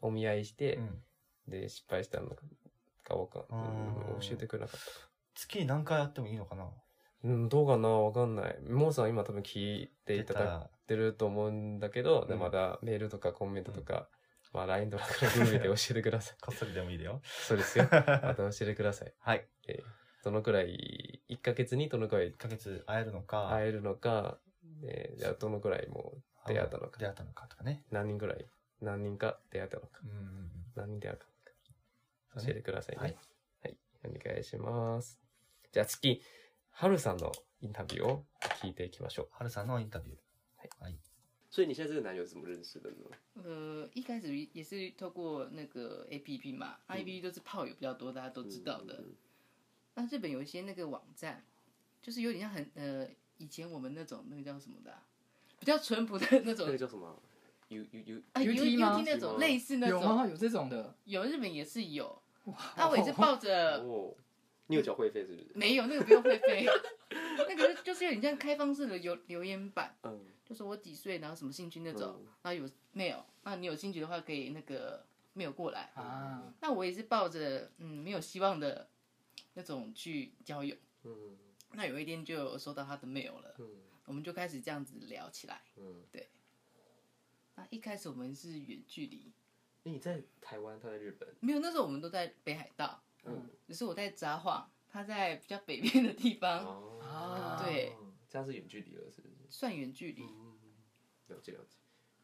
[0.00, 1.02] お見合いして、うん
[1.48, 2.30] で、失敗したの
[3.02, 5.07] かわかん、うんうん教えてくれなかった。
[5.38, 6.68] 月に何回やってもいいのかな？
[7.24, 7.88] うん、どうかな？
[7.88, 8.58] わかんない。
[8.68, 14.08] モーさん今多分聞いていただいら、てると思うんだけど、でうんまだメールとかコメントとか、
[14.52, 16.36] まあ LINE とかからグルメで教えてください。
[16.42, 17.20] こっそりでもいいだよ。
[17.24, 17.84] そうですよ。
[17.90, 19.14] また教えてください。
[19.20, 19.46] はい。
[20.24, 24.38] どのくらい、1ヶ月にどのくらい1ヶ月会えるのか、会えるのか、
[24.82, 27.84] でじゃあどのくらいもう出会ったのか出会ったのかとかね。
[27.90, 28.44] 何人くらい、
[28.80, 30.50] 何人か出会ったのか、うんうんうん。
[30.74, 33.02] 何人出会ったのか、教えてくださいね。
[33.02, 33.16] はい。
[33.62, 33.78] はい。
[34.04, 35.27] お願いします。
[35.72, 36.22] じゃあ次、
[36.70, 38.24] はるさんのインタビューを
[38.62, 39.28] 聞いていきましょう。
[39.32, 40.16] はるさんのインタビュー。
[40.82, 40.96] はい。
[41.50, 42.96] 所以你现在这个男友怎么认识的呢？
[43.42, 49.02] 呃，一开始也是透过那个 A P P 嘛、i P P 都是炮友比较多，大家都知道的。
[49.94, 51.42] 那日本有一些那个网站，
[52.02, 55.02] 就是有点像很呃以前我们那种那个叫什么的啊、
[55.58, 57.20] 比较淳朴的那种那个叫什么
[57.68, 60.26] ？U U U 啊 U UT 吗 T 那种类似那种，有吗？
[60.26, 60.94] 有这种的？
[61.04, 62.22] 有日本也是有。
[62.76, 64.14] 那我也是抱着哦，
[64.68, 65.48] 你有交会费是不是？
[65.54, 66.64] 没有那个不用会费，
[67.48, 75.04] 那个就是有点像开放式的留留言板，嗯，就是我几岁，然后什么兴趣那种嗯，然后有 mail，那你有兴趣的话可以那个
[75.34, 75.90] mail 过来。
[75.94, 78.88] 啊，那我也是抱着嗯没有希望的
[79.54, 80.76] 那种去交友。
[81.04, 81.36] 嗯
[81.72, 83.66] 那有一天就有收到他的 mail 了，嗯
[84.06, 85.60] 我们就开始这样子聊起来。
[85.76, 86.02] 嗯。
[86.12, 86.28] 对
[87.54, 89.32] 那一开始我们是远距离，
[89.82, 91.28] 你在台湾，他在日本。
[91.40, 93.48] 没有，那时候我们都在北海道，嗯。
[93.66, 97.92] 只是我在札幌，他在比较北边的地方，哦啊对，
[98.28, 99.34] 这样是远距离了，是不是？
[99.50, 100.22] 算远距离。
[100.22, 100.58] 嗯，
[101.28, 101.76] 了解了解。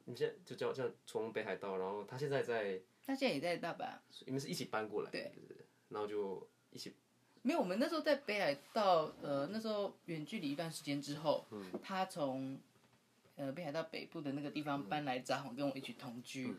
[0.07, 6.95] 你现在就叫叫从北海道，然后他现在在，他现在也在大阪，你们是一起搬过来，对是是，然后就一起，
[7.43, 12.59] 没有，我们那时候在北海道，呃，那时候远距离一段时间之后，嗯他从
[13.37, 16.55] 呃北海道北部的那个地方搬来札幌，跟我一起同居。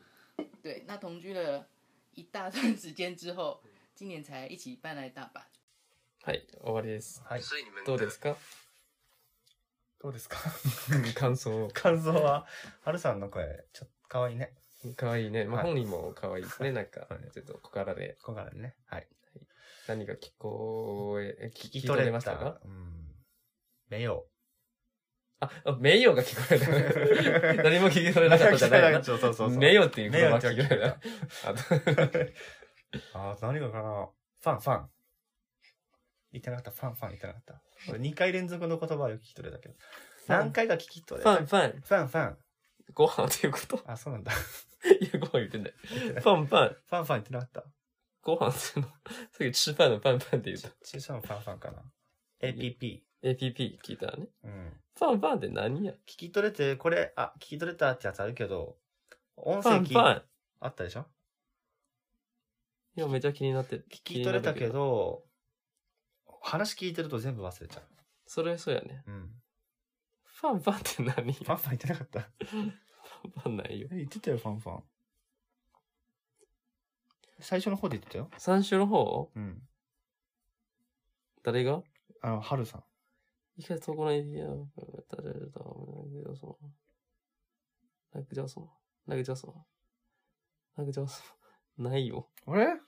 [0.61, 1.67] 对，那同居了
[2.15, 3.61] 一大段时间之后，
[3.97, 5.39] 今年才一起搬来大阪。
[6.25, 7.23] はい、終わりです。
[7.23, 7.41] はい。
[7.86, 8.36] どうですか？
[10.01, 10.38] どうですか
[11.15, 11.69] 感想。
[11.73, 12.45] 感想は、
[12.84, 14.51] はるさんの声、ちょっと可愛いね。
[14.97, 15.45] 可愛いね。
[15.45, 16.73] まあ本人も可愛いですね。
[16.73, 18.75] なんかちょっと小柄で小柄でね。
[18.88, 19.08] はい。
[19.88, 22.60] 何が聞こえ聞き取れましたか？
[22.65, 23.15] うん。
[23.89, 24.25] 没有。
[25.41, 26.60] あ、名誉が聞こえ
[27.58, 27.63] た。
[27.63, 29.03] 何も聞き取れなかったじゃないな。
[29.03, 29.49] そうそうそう。
[29.51, 30.97] 名誉っていう言葉が聞こえた。
[33.13, 34.08] あとあー、何がかな？
[34.41, 34.89] ファン、ファン。
[36.34, 37.53] 言ってなかった、ファン、ファン言ってなかった。
[37.88, 39.75] これ2回連続の言葉はよく聞き取れたけど。
[40.27, 41.36] 何回か聞き取れた。
[41.36, 42.38] ファン、ファン、ファン、ファン。
[42.93, 43.79] ご飯っていうこと？
[43.88, 44.31] あ、そうなんだ。
[44.31, 44.36] い
[45.12, 45.73] や、ご飯言ってない。
[46.21, 47.63] ファン、ファン、ファン、ファン言ってなかった？
[48.21, 48.93] ご飯っていうの、さ
[49.36, 50.69] っき吃飯のファン、ファンって言った。
[50.84, 51.84] 小さなファン、ファンかな。
[52.41, 53.01] APP。
[53.23, 54.27] APP 聞いたらね。
[54.43, 54.73] うん。
[54.97, 55.93] ファン、ファンって何や？
[55.93, 58.77] 聞き取れて、これ、あ、聞き取れたってやつあるけど、
[59.38, 59.97] 音声聞。
[60.60, 61.05] あったでしょ？
[62.95, 63.86] いや、めちゃ気になってる。
[63.89, 65.23] 聞き取れたけど、
[66.41, 67.81] 話聞いてると全部忘れちゃ
[68.25, 69.03] それそうやね。
[69.08, 69.12] う。
[69.12, 69.29] うん。
[70.23, 71.34] ファン、ファンって何？
[71.34, 72.19] ファンファン言ってなかった？
[72.21, 73.88] ファンないよ。
[73.91, 74.84] え、言ってたよ、ファンファン。
[77.39, 78.29] 最初の方で言ってたよ。
[78.38, 79.29] 三種の方？
[79.36, 79.62] うん。
[81.43, 81.84] 誰が？
[82.21, 82.84] あの、ハルさん。
[83.58, 84.47] 一开始透过那一天，
[85.08, 85.62] 大家知道
[86.12, 86.58] 那个叫什么？
[88.12, 88.69] 那个叫什么？
[89.05, 89.65] 那个叫什么？
[90.75, 91.25] 那个叫什么？
[91.77, 92.27] ないよ。
[92.47, 92.79] あれ？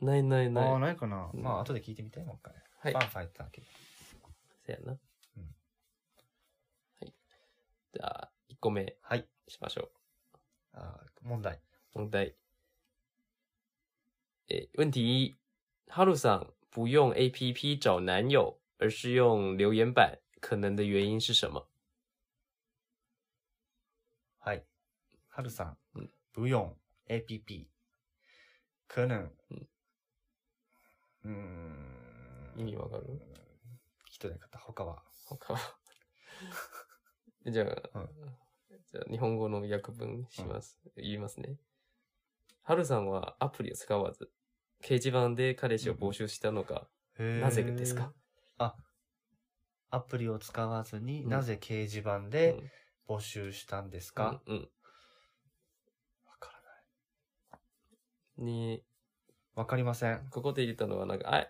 [0.00, 0.80] ないないああ、ない。
[0.80, 1.30] ないかな。
[1.32, 2.54] うんまあ、後で聞いてみて、もう一回。
[2.78, 3.66] はいファンファン言ってたけど。
[4.66, 4.92] せやな。
[4.92, 5.54] うん
[7.00, 7.14] はい。
[7.92, 9.26] じゃあ、1個目はい。
[9.48, 9.90] しましょ
[10.74, 11.60] あー問題。
[11.94, 11.98] う。
[11.98, 12.34] 問題。
[14.48, 15.34] 诶，问题，
[15.88, 21.66] 哈鲁桑不用 A P P 找男友，而是用留言板，可能的原因是什么？
[24.38, 24.64] はい。
[25.28, 26.10] ハルさんうん。
[26.32, 26.76] 不用
[27.08, 27.66] APP。
[28.88, 29.30] 可能。
[31.24, 32.54] うん。
[32.56, 33.04] 意味わかる？
[34.08, 34.58] 聞き取れなかった。
[34.58, 35.02] 他は。
[35.26, 35.58] 他は？
[37.46, 38.08] じゃあ、うん
[38.92, 40.78] じゃあ日本語の訳文します。
[40.96, 41.58] 言いますね。
[42.62, 44.30] はるさんはアプリを使わず、
[44.80, 46.88] 掲示板で彼氏を募集したのか、
[47.18, 48.12] なぜですか？
[48.58, 48.76] あ、
[49.90, 52.70] アプリを使わずに、うんなぜ掲示板うでん
[53.08, 54.40] 募集したんですか？
[54.46, 54.70] うん、うん
[56.26, 56.82] わからない。
[58.38, 58.82] に、
[59.54, 60.26] わかりません。
[60.30, 61.48] ここで言ったのは、なんか、あ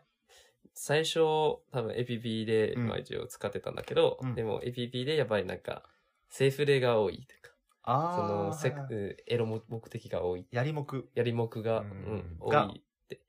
[0.75, 5.83] 最初、多分 APP で、うんまあ一応使ってたんだけど、うんでも APP でやっぱりなんか、
[6.29, 7.51] セーフレが多いというか、
[7.83, 8.47] そああ。
[8.47, 10.47] のセク、エロ目的が多い。
[10.51, 11.09] やりもく。
[11.15, 13.21] やりもくが、ううんん、多がいって。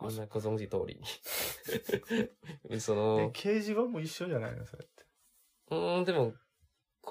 [0.00, 1.00] あみんなご存知通り
[2.70, 2.78] に。
[2.80, 5.04] そえの、掲示板も一緒じゃないのそれって。
[5.70, 6.36] うーん、でも、こ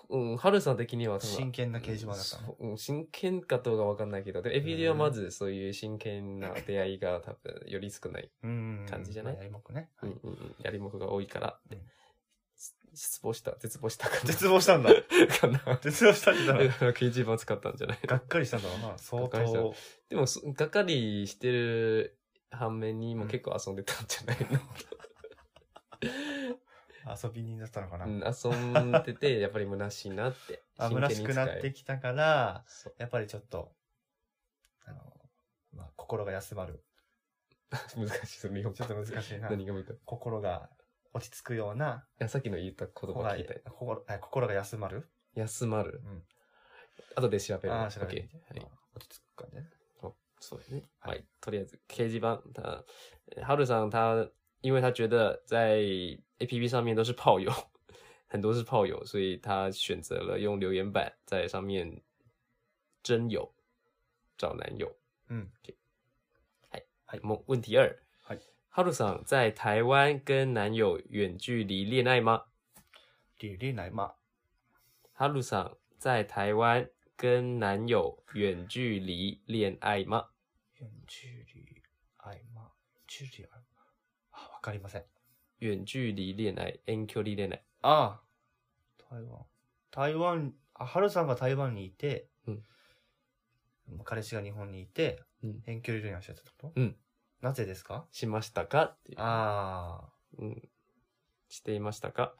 [0.09, 8.29] うん、ハルさん的には真剣な掲示板だったううん、真剣かどうかわかんないけど、でも APD はまずそういう真剣な出会いが多分より少ない。
[8.43, 8.85] うん。
[8.89, 9.33] 感じじゃない？
[9.33, 9.89] まあやりもくね。
[10.01, 10.55] うんうんうん。
[10.63, 11.77] やりもくが多いからうん。
[12.55, 14.21] し失望した、絶望したかな。
[14.21, 14.89] 絶望したんだ。
[15.39, 15.79] かな。
[15.83, 16.53] 絶望したんだ。
[16.53, 18.97] だから掲示板使ったんじゃないがっかりしたんだろうな。
[18.97, 19.75] 相当。
[20.09, 22.17] でも、そがっかりしてる
[22.49, 24.59] 反面にも結構遊んでたんじゃないの、
[27.23, 28.05] 遊び人だったのかな。
[28.05, 30.63] うん、遊んでて、 やっぱり虚しいなって。
[30.77, 32.65] あ虚しくなってききたから、
[32.97, 33.75] やっぱりちょっと、
[34.85, 35.29] あの、
[35.73, 36.83] まあ、心が休まる。
[37.95, 39.49] 難しい、その日本ちょっと難しいな。
[39.49, 40.69] 何が難しいい心が
[41.13, 43.61] 落ち着くような、や、さっきの言った言葉聞いたい。
[43.65, 45.09] 心え心が休まる？
[45.33, 46.01] 休まる。
[46.03, 46.27] うん。
[47.15, 47.75] 後で調べる。
[47.75, 48.37] ああ、調べて OK みて。
[48.37, 48.67] はいま。
[48.67, 49.69] あ落ち着く感じね。
[50.39, 50.87] そうですね。
[50.99, 51.27] ははいい。
[51.41, 52.85] とりあえず、掲示板，他，
[53.41, 55.81] 哈鲁桑他，因为他觉得在
[56.38, 57.52] A P P 上面都是炮友，
[58.26, 62.02] 很多是炮友，所以他选择了用留言板在上面
[63.02, 63.54] 征友，
[64.36, 64.96] 找男友。
[65.28, 65.50] うん。
[66.70, 67.20] はい。
[67.20, 67.98] もう问题二。
[68.22, 68.40] はい。
[68.68, 72.44] 哈鲁桑在台湾跟男友远距离恋爱吗？
[73.42, 74.14] リリナイ、ま
[75.14, 80.28] 哈鲁桑在台湾跟男友远距离恋愛吗？
[80.80, 81.82] あ、ジュリ
[82.18, 82.72] アイ、まあ、
[83.08, 83.62] ジュリアイ。
[84.30, 85.04] あ、わかりません。
[85.59, 87.61] 遠距離恋愛、遠距離恋愛。
[87.81, 89.45] ああ、台湾。
[89.91, 92.63] 台湾、あ、ハルさんが台湾にいて、うん
[94.03, 96.73] 彼氏が日本にいて、うん遠距離恋愛してたこと？
[96.75, 96.95] うん。
[97.41, 98.05] なぜですか？
[98.11, 99.19] しましたかっていう。
[99.19, 100.69] ああ、うん。
[101.47, 102.33] していましたか？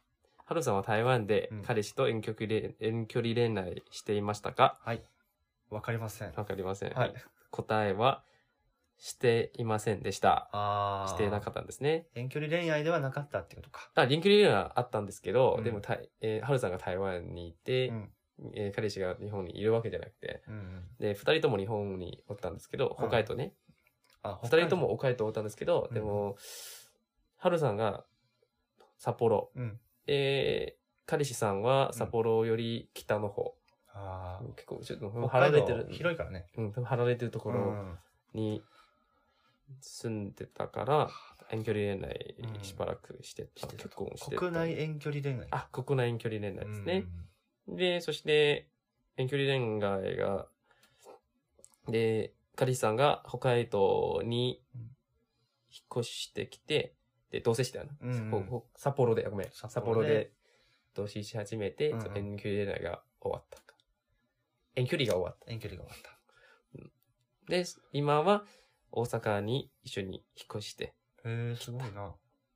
[0.45, 4.77] ハルさんは台湾でうん彼氏と遠距離恋遠距離恋愛していましたか？
[4.81, 5.01] はい。
[5.69, 6.33] わかりません。
[6.35, 6.93] わかりません。
[6.93, 7.13] はい。
[7.49, 8.23] 答えは、
[8.99, 10.49] していませんでした。
[10.51, 11.07] ああ。
[11.07, 12.07] してなかったんですね。
[12.15, 13.91] 遠距離恋愛ではなかったってことか。
[13.95, 18.11] あ、遠距離恋愛はあったんですけど、うんでも、たいえー、ハルさんが台湾にいて、うん。
[18.53, 20.83] えー彼氏が日本にいるわけじゃなくて、うんうん。
[20.99, 23.53] で、二人とも日本におったんですけど、うん北海道ね。
[24.23, 26.35] あ、二人とも北海道おったんですけど、うんでも、
[27.37, 28.03] ハルさんが
[28.97, 29.79] 札幌、うん。
[30.07, 33.55] えー、彼氏さんは札幌より北の方、
[33.93, 34.43] ああ。
[34.55, 36.47] 結構ちょっと北離れてる、広いからね。
[36.57, 37.97] うん、離れてるところうん
[38.33, 38.61] に
[39.81, 41.09] 住んでたから、
[41.49, 44.37] 遠距離恋愛うんしばらくしてた、してた結婚してた。
[44.37, 45.47] 国内遠距離恋愛。
[45.51, 47.05] あ、国内遠距離恋愛ですね。
[47.67, 47.75] うん。
[47.75, 48.67] で、そして、
[49.17, 50.47] 遠距離恋愛が、
[51.87, 54.81] で、彼氏さんが北海道にうん
[55.69, 56.95] 引っ越してきて、
[57.29, 57.91] で、同棲してたの。
[58.01, 59.47] うん札幌で、ごめん。
[59.51, 60.31] 札札幌で
[60.93, 63.61] 同棲し始めて、うん遠距離恋愛が終わった。
[64.75, 66.09] 遠距離が終わっ遠距離が終わった。
[66.11, 67.51] た。
[67.51, 68.45] で、今は
[68.91, 70.93] 大阪に一緒に引っ越して
[71.25, 72.13] へえ、すごいな。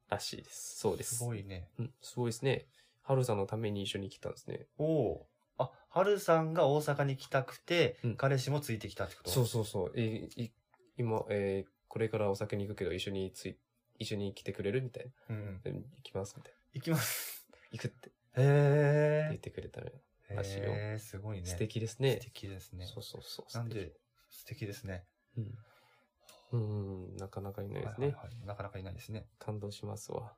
[0.10, 0.80] らしいです。
[0.80, 1.16] そうです。
[1.16, 1.70] すごいね。
[1.80, 2.68] うん、すごいですね。
[3.02, 4.68] ハルさんのために一緒に来たんですね。
[4.78, 5.28] おお。
[5.58, 9.30] あ、はるさんが大阪に来たくて、うん彼氏もついてきたってこと？
[9.30, 9.92] そうそうそう。
[9.96, 10.52] えーい
[10.98, 13.58] 今、えーこれからお酒に行くけど一緒につい、
[14.00, 15.36] 一緒に来てくれるみたいな。
[15.36, 17.46] うん行きますみたい行きます。
[17.52, 17.58] な。
[17.72, 19.94] 行くってへ言ってくれたのよ。
[20.30, 20.36] え。
[20.36, 21.46] らしいよへえ、すごいね。
[21.46, 22.26] 素敵ですね素。
[22.26, 22.86] 敵ですね。
[22.86, 23.58] そうそうそう。
[23.58, 23.92] なんで
[24.30, 25.04] 素敵ですね。
[25.38, 25.58] うん。
[26.52, 28.08] うん、なかなかいないですね。
[28.08, 29.28] はいはいはいなかなかいないですね。
[29.40, 30.36] 感動しますわ。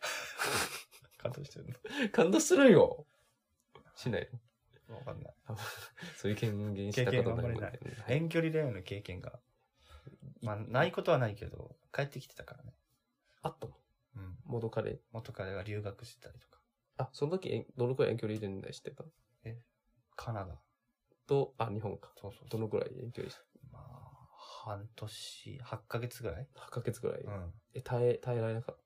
[1.18, 3.06] 感動してる感動するよ
[3.94, 4.28] しない
[4.88, 5.34] のわかんない。
[5.48, 5.56] の
[6.16, 7.60] そういう経験したことないね。
[7.60, 9.40] ないはい遠距離恋愛の経験が、
[10.42, 12.74] まあ、ないことはないけど、帰ってきてたからね。
[13.42, 13.74] あったの？
[14.16, 14.38] うん。
[14.44, 15.00] 元彼？
[15.12, 16.60] 元彼が留学してたりとか。
[16.96, 19.04] あ、その時、えどのくらい遠距離恋愛してた
[20.16, 20.60] カナダ。
[21.26, 22.12] と、あ、日本か。
[22.16, 23.53] そうそうどのくらい遠距離してまあ、
[24.64, 27.20] 半年、8ヶ月ぐらい ?8 ヶ月ぐらい。
[27.20, 27.52] うん。
[27.74, 28.76] え、耐え、耐えられなかっ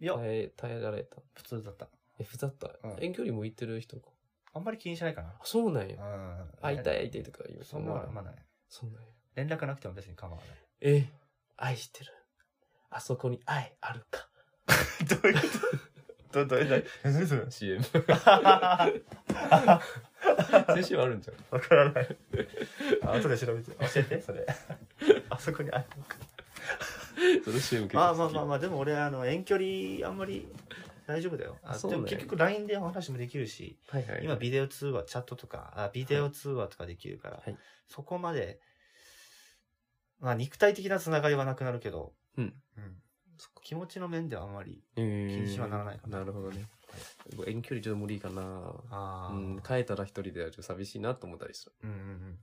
[0.00, 1.16] いやた。、耐え、耐えられた？
[1.34, 1.88] 普通だった。
[2.18, 2.68] え、ふざった？
[2.82, 4.08] うん遠距離向いてる人か。
[4.52, 5.28] あんまり気にしないかな。
[5.28, 5.96] あ、そうなんや。
[5.96, 6.48] うん。
[6.60, 7.64] 会いたい会いたいとか言う。
[7.64, 8.34] そんなのはまない。
[8.68, 9.08] そうなんや。
[9.36, 10.56] 連絡なくても別に構わない。
[10.80, 11.08] え、
[11.56, 12.12] 愛してる。
[12.90, 14.28] あそこに愛あるか。
[15.08, 15.40] どういうこ
[16.32, 16.44] と？
[16.44, 17.82] ど、どういう、え、何それ CM。
[18.08, 18.88] わ
[20.74, 21.60] 先週あるんじゃん。
[21.60, 22.16] からない。
[23.02, 23.70] あ後で調べて。
[23.72, 24.46] 教えて、それ。
[25.30, 26.16] あそこにあるのか。
[27.44, 27.98] その CM 結構。
[27.98, 30.48] まあまあまあまあ、でも俺、あの、遠距離、あんまり
[31.10, 31.56] 大丈夫だよ。
[31.64, 34.24] あそうねでも結局 LINE でお話もできるし、はいはいはい。
[34.24, 37.56] 今ビデオ通話、チャットとか、あビデオ通話とかできるから、はい
[37.88, 38.60] そこまで、
[40.20, 42.54] まあ肉体的なつながりはなくなるけど、うん
[43.62, 46.66] 気持ちの面ではあんまり、気気にしはならないかななるほどね。
[47.46, 48.42] 遠距離ちょっと無理かな。
[48.90, 51.72] ああ、うん、帰ったら一人ではちょっと寂しいなと思ったりする。
[51.84, 52.38] うんうん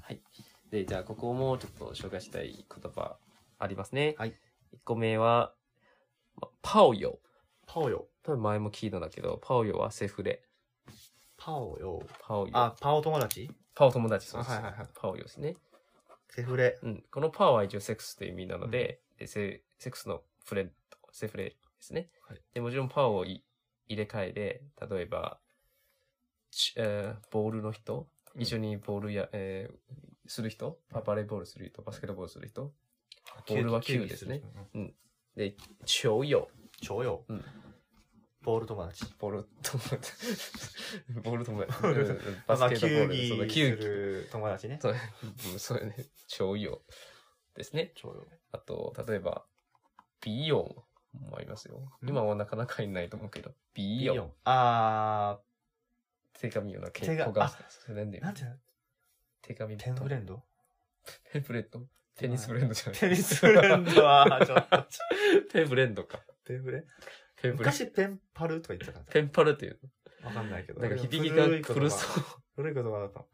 [0.00, 0.20] はい。
[0.72, 3.18] で、じゃあここもちょっと紹介したい言葉
[3.58, 4.14] ありますね。
[4.18, 4.30] はい。
[4.74, 5.52] 1個目は、
[6.40, 7.18] まパオヨ。
[7.66, 8.08] パオヨ。
[8.22, 10.42] 多分前も聞いたんだけど、パオヨはセフレ。
[11.36, 12.02] パオヨ。
[12.26, 12.56] パオヨ。
[12.56, 13.50] あ、パオ友達？
[13.74, 14.52] パオ友達そうです。
[14.52, 15.56] あはいはいはいパオヨですね。
[16.30, 16.78] セフレ。
[16.82, 17.04] うん。
[17.10, 22.08] このパオは一応セックスという意味なので、でセセックスのフレンド、セフレですね。
[22.26, 23.44] はいでもちろんパオをい
[23.88, 25.38] 入れ替えで、例えば、
[26.50, 32.72] ちえーボールの人、うん一緒にボールや、えーする人、パバレーボールする人、バスケットボールする人、
[33.48, 34.42] ボールは9ですね。
[34.74, 34.94] うん。
[35.36, 36.48] で、球友、
[36.80, 37.24] 超よ。
[37.28, 37.44] うん
[38.44, 39.04] ボール友達。
[39.20, 40.12] ボール友達、
[41.22, 41.72] ボール友達、
[42.48, 44.78] バスケットボ球ール、その球技、る友達ね。
[44.82, 44.94] そう
[45.52, 46.82] うんそうよね、球友
[47.54, 47.92] ですね。
[47.94, 48.26] 超よ。
[48.50, 49.46] あと、例えば、
[50.20, 51.88] 美容もありますよ。
[52.00, 53.54] うん今はなかなかいないと思うけど。
[53.74, 54.32] ビヨン。
[54.44, 55.40] あ
[56.40, 58.56] 手紙をな、手が焦がして、それなんでー、なんていうの？
[59.42, 60.42] 手紙テンブレンド？
[61.32, 61.86] ペンブレンド？
[62.16, 63.00] テニスブレンドじゃない。
[63.00, 64.86] テニスブレンドは、 ちょっと。
[65.52, 66.20] ペンブレンドか。
[66.44, 66.84] ペンブレ？
[67.40, 67.70] ペンブレ。
[67.70, 69.78] 昔ペンパルとか言ってたペンパルっていう
[70.22, 70.80] わかんないけど。
[70.80, 70.88] の。
[70.88, 72.24] なんか響きが古そう。
[72.56, 73.24] 古い言葉だった。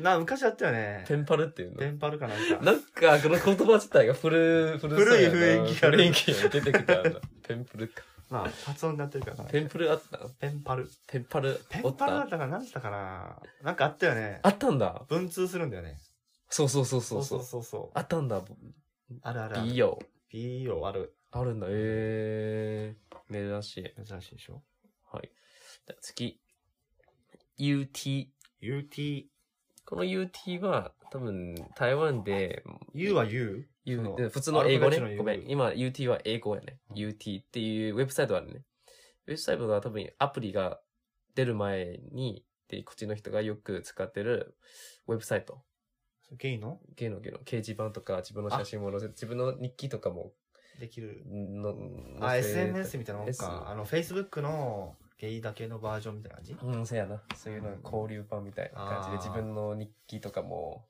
[0.00, 1.04] な、昔あったよね。
[1.06, 1.78] ペンパルっていうの？
[1.78, 2.64] ペンパルかなんか。
[2.64, 7.20] なんか、この言葉自体が古、古そうやな古い雰囲気ある雰囲気が出てきたな。
[7.46, 8.02] ペンプルか。
[8.28, 9.44] まあ、発音になってるからな。
[9.44, 10.18] ペンプルあった？
[10.40, 10.90] ペンパル。
[11.06, 11.60] ペンパル？
[11.70, 12.58] ペンパルだったかな？
[12.58, 13.40] なんだったかな？
[13.62, 14.40] なんかあったよね。
[14.42, 15.04] あったんだ。
[15.08, 15.98] 文通するんだよね。
[16.50, 17.44] そうそうそうそうそそうう。
[17.44, 17.98] そうそう。
[17.98, 18.42] あったんだ。
[19.22, 19.68] あるあるある。
[19.70, 19.98] 美容。
[20.30, 21.14] 美容ある。
[21.30, 21.66] あるんだ。
[21.70, 23.52] えー。
[23.52, 24.04] 珍しい。
[24.04, 24.62] 珍しいでしょ？
[25.12, 25.30] はい。
[25.86, 26.40] じゃあ次。
[27.58, 28.28] UT。
[28.60, 29.26] ?UT。
[29.84, 33.68] この UT は多分台湾で U は U?
[33.86, 35.48] U 普通の英語ねごめん。
[35.48, 36.78] 今 UT は英語やね。
[36.90, 38.64] うん UT っていうウェブサイトあるね。
[39.26, 40.80] ウェブサイトが多分アプリが
[41.36, 44.56] 出る前に、で、こっちの人がよく使ってる
[45.06, 45.62] ウェブサイト。
[46.32, 46.80] ゲイの？
[46.96, 50.32] ゲのゲの掲示板とか自分の写真も載せて、自分の日記とかも
[50.80, 51.22] できる。
[51.24, 51.76] の
[52.20, 53.64] あ、SNS みたいなもんか。
[53.68, 56.56] あの、Facebook のゲイだけのバージョンみたいな感じ？
[56.60, 57.22] うん、そうやな。
[57.36, 60.84] そういうの交流版みたいな感じで自分の日記とかも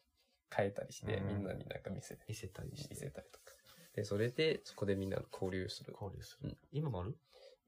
[0.55, 2.95] 変えたりして、うんみんなになんか見せ見せたりし見て。
[2.97, 3.55] せたりとか。
[3.95, 5.93] で、それで、そこでみんな交流する。
[5.95, 6.59] 交流するうん。
[6.73, 7.17] 今もある？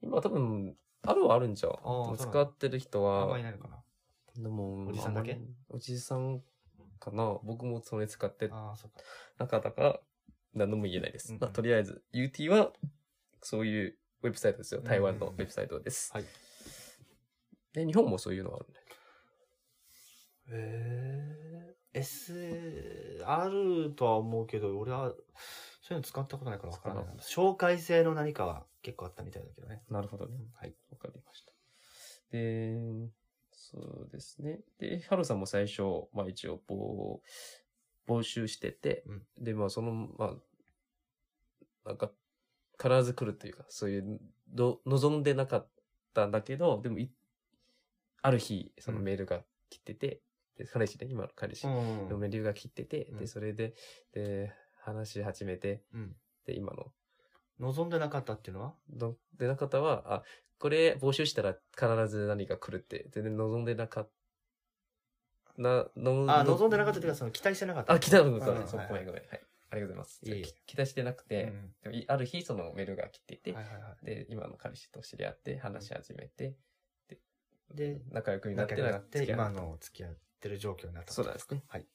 [0.01, 2.17] 今多分、あるはあるんじゃん。
[2.17, 3.83] 使ってる人あんまは、いないのかな？
[4.37, 5.39] でも、おじさんだけ？
[5.69, 6.41] おじさん
[6.99, 7.37] かな。
[7.43, 9.01] 僕もそれ使ってああ、そっか。
[9.39, 9.81] なかったか？
[9.81, 9.99] ら、
[10.53, 11.33] 何とも言えないです。
[11.33, 12.73] うんまあ、とりあえず、UT は、
[13.41, 14.81] そういうウェブサイトですよ。
[14.81, 16.11] 台湾のウェブサイトです。
[16.13, 16.25] はい。
[17.73, 18.73] で、日本もそういうのあるね。
[20.51, 21.58] えー、
[21.99, 25.13] S、あるとは思うけど、俺は、
[25.81, 27.23] そういうの使ったことないから分からないな。
[27.23, 29.83] 紹介制の何かは結構あったみたいだけどね。
[29.89, 30.37] なるほどね。
[30.55, 30.75] はい。
[30.91, 31.53] わかりました。
[32.31, 32.77] で、
[33.51, 34.61] そうですね。
[34.79, 35.81] で、ハルさんも最初、
[36.13, 37.19] まあ一応、募、
[38.07, 40.35] 募集してて、うんで、まあその、まあ、
[41.85, 42.11] なんか、
[42.81, 45.69] 必ず来るというか、そういう、ど、望んでなかっ
[46.13, 47.11] たんだけど、でもい、
[48.21, 50.21] ある日、そのメールが来てて、で、
[50.65, 51.67] 彼氏ね、今の彼氏。
[51.67, 52.09] うん。
[52.09, 53.19] のメールが来てて、うん。
[53.19, 53.73] で、それで、
[54.13, 56.15] で、話し始めて、うん。
[56.45, 56.91] で、今の。
[57.59, 58.73] 望んでなかったっていうのは？
[58.95, 60.23] のでな方は、あ、
[60.59, 64.09] これ募集したら必ず何か来るって、全然望んでなかっ
[65.55, 65.61] た。
[65.61, 67.93] な、のあ、の望んでなかったっていうか、その期待してなかった。
[67.93, 68.67] あ、来たのか、うん。
[68.67, 69.23] そう、はいごめんごめん。
[69.23, 69.41] はい。
[69.71, 70.21] ありがとうございます。
[70.23, 76.55] いえい期待してなくて、うんでもいある日そのメールが来てて、はいはいはで、今の彼氏と知り合って話し始めて、
[77.11, 77.15] い。
[77.75, 81.13] で、仲良くになってなって、今の付き合ってる状況になった。
[81.13, 81.63] そうなんですね。
[81.67, 81.85] はい。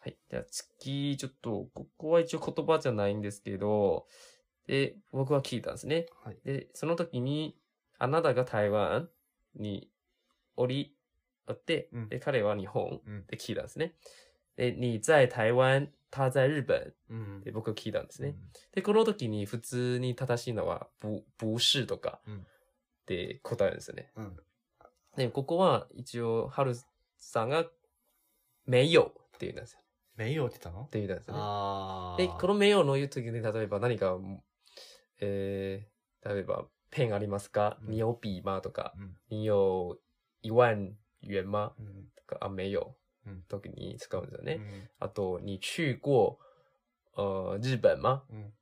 [0.00, 0.16] はい。
[0.28, 4.06] じゃあ次、ちょっと、ここは一応言葉じゃないんですけど、
[4.66, 6.06] で、僕は聞いたんですね。
[6.24, 6.38] はい。
[6.44, 7.56] で、その時に、
[7.98, 9.08] あなたが台湾
[9.54, 9.88] に
[10.56, 10.94] おり、
[11.48, 13.26] おって、うんで、彼は日本うん。
[13.26, 13.94] で聞いたんですね。
[14.56, 18.28] で、你在台湾、他在日本うんで僕聞いたんですね。
[18.28, 18.36] うん
[18.72, 22.46] で、この時に普通に正しいのは、不、不是とかうん
[23.06, 24.10] で答えるんですよね。
[24.16, 24.36] うん。
[25.16, 26.74] で、ここは一応、ハル
[27.18, 27.64] さんが、
[28.66, 29.04] 没有っ
[29.38, 29.80] て言うんですよ。
[30.16, 30.84] 名誉って言ったの？
[30.86, 31.40] って言うんですよね。
[31.42, 32.16] ああ。
[32.16, 34.16] で、この名誉の言うときに、例えば何か、
[35.20, 39.16] えー、例えば、ペンありますか、うん你有笔吗とか、うん。
[39.28, 40.00] 你有
[40.42, 42.08] 一万元吗うん。
[42.16, 42.96] とか、あ、没有。
[43.26, 44.54] うん時に使うんですよね。
[44.54, 46.38] うんあと、你去过、
[47.16, 48.52] 呃、日本吗うん。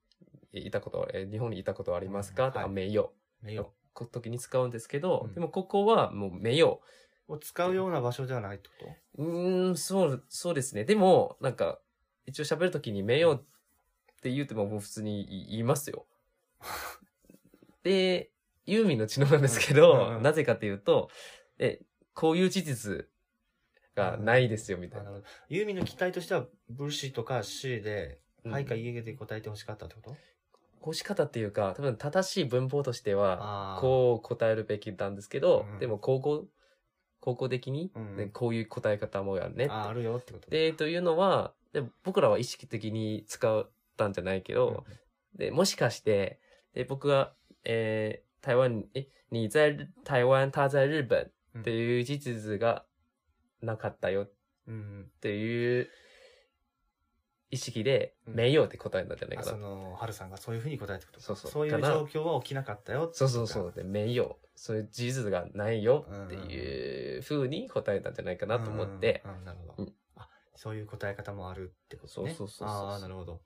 [0.53, 3.11] いたことは、えー日本にいたことはありますか、あ、うんはい没有。
[3.43, 6.81] 名誉こ時に使うんですけど、うんでもここはもう没有。
[7.29, 10.85] を使うような場所ではないってこうーん、そう、そうですね。
[10.85, 11.81] でも、なんか、
[12.27, 13.43] 一応喋るときに名誉っ
[14.23, 16.07] て言うてももう普通に言いますよ。
[17.83, 18.31] で、
[18.67, 20.23] ユーミンの知能なんですけど、うんうんうん。
[20.23, 21.11] なぜかというと、
[21.59, 21.81] え、
[22.15, 23.07] こういう事実
[23.95, 25.13] がないですよ、みたいな。
[25.49, 28.53] ユーミンの期待としては、ブルシとか C で、うん。
[28.53, 30.11] はいか家で答えてほしかったってこと？
[30.13, 30.19] 起
[30.81, 35.79] こし方っていうか、多分正しい文法としては、こう答えるべきなんですけど、うん。
[35.79, 36.47] でも高校、
[37.25, 39.73] 高校的に、うんねこういう答え方もやるねって。
[39.73, 43.67] あ、あるよってことで、というのは、で僕らは意識的に使っ
[43.97, 44.85] たんじゃないけうんど、
[45.35, 46.39] で、もしかして、
[46.75, 47.33] で、僕が、
[47.65, 52.85] えー、台湾、え、你在台湾、他在日本っていう事実が
[53.63, 54.29] なかったよ
[54.69, 55.07] うん。
[55.09, 55.89] っていう
[57.55, 59.53] 意識で、うん名誉って答えたんじゃないあかな。
[59.53, 63.11] その、はるさんがそういうふうに答えてくるそうそうそういう状況は起きなかったよ。
[63.13, 63.73] そうそうそう。
[63.73, 64.37] で、名誉。
[64.57, 69.31] そういう事実がないよっていう風に答えたんじゃないかなと思って、うん。
[69.39, 69.95] うんなるほどうん。
[70.17, 72.35] あ、そういう答え方もあるってことね。
[72.35, 73.41] そうそうそうそうああ、なるほど。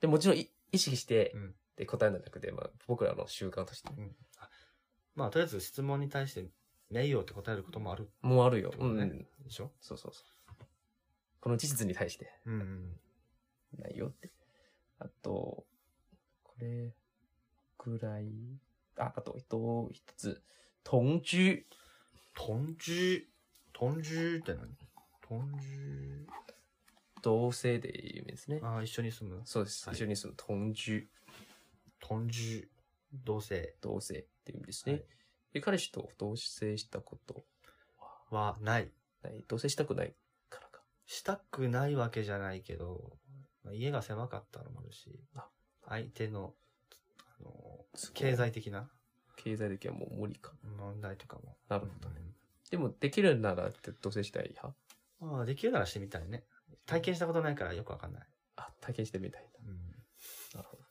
[0.00, 3.90] で、もちろんい意識してうん、で答えなくて、まあ、僕らの習慣として。
[3.96, 4.14] うん。
[4.38, 4.48] あ
[5.14, 6.46] まあ、とりあえず質問に対して、
[6.90, 8.72] 名誉って答えることもあるもうあるよ。
[8.78, 9.08] うん。
[9.44, 9.70] でしょ？
[9.80, 10.24] そうそうそう。
[11.46, 13.80] この事実に対して、うんうん。
[13.80, 14.32] ないよって。
[14.98, 15.64] あと、
[16.42, 16.92] これ
[17.78, 18.32] ぐらい。
[18.98, 20.42] あ、あと、えっと、一つ。
[20.82, 21.64] 同居。
[22.34, 23.28] 豚汁。
[23.72, 24.76] 豚汁って何？
[25.20, 26.26] 豚汁。
[27.22, 28.58] 同性でいう意味ですね。
[28.64, 29.42] ああ、一緒に住む。
[29.44, 29.88] そうです。
[29.88, 31.06] はい一緒に住む同居。
[32.00, 32.68] 豚汁。
[33.24, 34.92] 同性同性っていう意味ですね。
[34.94, 35.04] はい
[35.52, 37.44] で彼氏と同棲したこと
[38.30, 38.90] はない。
[39.22, 39.44] ない。
[39.46, 40.12] 同棲したくない。
[41.06, 43.16] したくないわけじゃないけど、
[43.64, 45.48] まあ家が狭かったのもあるしあ、
[45.88, 46.54] 相手の、
[47.40, 47.52] あの、
[48.14, 48.90] 経済的な？
[49.36, 50.52] 経済的はもう無理か。
[50.78, 51.56] 問題とかも。
[51.68, 52.20] なるほどね。
[52.70, 54.74] でも、できるならって同棲したい派？
[55.20, 56.44] うんまあ、できるならしてみたいね。
[56.84, 58.26] 体験したことないからよくわかんない。
[58.56, 59.76] あ、体験してみたいうん。
[60.54, 60.56] な。
[60.56, 60.82] なるほど。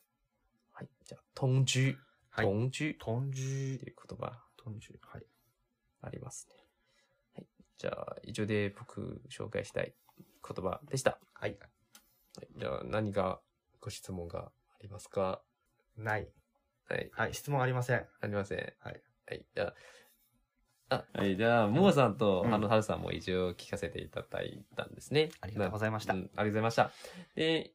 [0.72, 0.90] はい。
[1.06, 1.96] じゃあ、同居。
[2.30, 2.46] はい。
[2.46, 3.46] 同居っ豚て汁。
[3.46, 5.00] いう言葉豚汁。
[5.04, 5.26] はい。
[6.02, 6.56] ありますね。
[7.34, 7.48] はい。
[7.78, 9.94] じゃあ、以上で僕紹介したい
[10.48, 11.20] 言葉でした。
[11.34, 11.58] はい。
[12.38, 13.42] はい、じゃあ、何か
[13.80, 15.42] ご質問がありますか？
[15.98, 16.28] ない。
[16.88, 17.10] はい。
[17.14, 17.34] はい。
[17.34, 18.06] 質問ありません。
[18.22, 18.60] ありません。
[18.80, 19.02] はい。
[19.28, 19.46] はい。
[19.56, 19.74] じゃ
[20.90, 21.36] あ、あ、はい。
[21.36, 25.32] じゃあ、ももさんと、うんあの、はるさんも一応聞かせていただいたんですね。
[25.42, 26.92] ありがとうございましたうん、ありがとうございました。
[27.36, 27.74] で、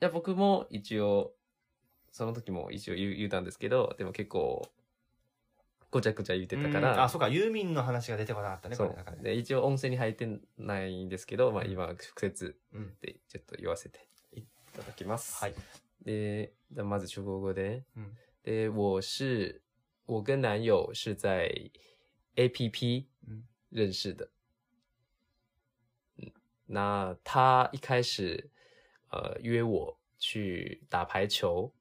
[0.00, 1.34] じゃあ僕も一応、
[2.12, 4.66] その時も一応言う言うたんですけど、でも結構、
[5.96, 7.28] ごちゃごちゃ言ってたかうんら、あ、そうか。
[7.28, 8.76] ユーミンの話が出てこなかったね、
[9.22, 9.30] で。
[9.30, 10.28] で、一応温泉に入って
[10.58, 12.94] ないんですけど、まあうん今、直接うん。
[13.00, 14.42] でちょっと言わせてい
[14.74, 15.42] ただきます。
[15.42, 15.54] はい。
[16.04, 17.84] で、じゃあまず中国語で。
[17.96, 18.16] うん。
[18.44, 19.62] で、我是、
[20.06, 21.50] 我跟男友是在
[22.36, 24.28] APP 嗯认识的。
[26.18, 26.30] 嗯，
[26.66, 28.50] 那他一开始
[29.10, 31.72] 呃约我去打排球，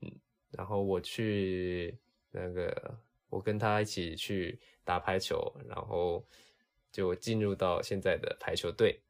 [0.00, 1.98] 嗯，然后我去
[2.30, 2.98] 那个，
[3.34, 6.24] 我跟他一起去打排球，然后
[6.92, 9.00] 就进入到现在的排球队，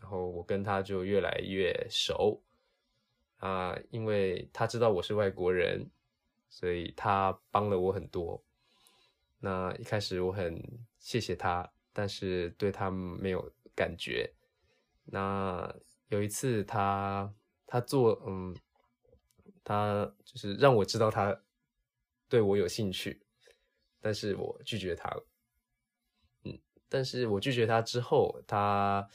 [0.00, 2.42] 然后我跟他就越来越熟。
[3.36, 5.90] 啊，因为他知道我是外国人，
[6.48, 8.42] 所以他帮了我很多。
[9.40, 10.58] 那一开始我很
[10.98, 14.32] 谢谢他，但是对他没有感觉。
[15.04, 15.70] 那
[16.08, 17.30] 有一次他
[17.66, 18.56] 他做嗯，
[19.62, 21.38] 他就是让我知道他
[22.26, 23.20] 对我有兴趣，
[24.04, 25.26] 但是我拒绝他了。
[26.42, 29.08] 嗯，但是我拒绝他之后，他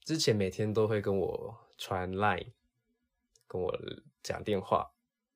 [0.00, 2.50] 之前每天都会跟我传 line，
[3.46, 3.78] 跟我
[4.22, 4.90] 讲电话，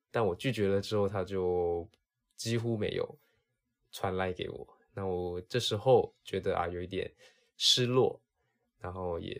[0.09, 1.87] 但我拒绝了之后，他就
[2.35, 3.19] 几乎没有
[3.91, 4.67] 传来给我。
[4.95, 7.13] 那我这时候觉得啊，有一点
[7.55, 8.19] 失落，
[8.79, 9.37] 然后也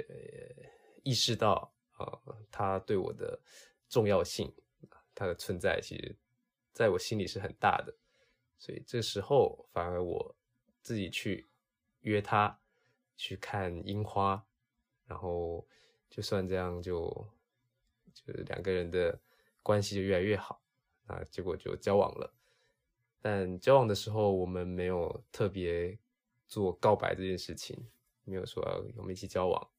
[1.02, 3.41] 意识到啊、呃他对我的
[3.89, 4.54] 重要性，
[5.16, 6.16] 他的存在其实
[6.72, 7.91] 在我心里是很大的。
[8.64, 10.34] 所以这时候反而我
[10.82, 11.49] 自己去
[11.99, 12.57] 约他
[13.18, 14.41] 去看樱花，
[15.05, 15.68] 然后
[16.09, 17.05] 就算这样就
[18.14, 19.20] 就是两个人的
[19.61, 20.61] 关系就越来越好，
[21.07, 22.34] 啊，结果就交往了。
[23.20, 25.99] 但交往的时候，我们没有特别
[26.47, 27.86] 做告白这件事情，
[28.24, 29.72] 没有说要我们一起交往，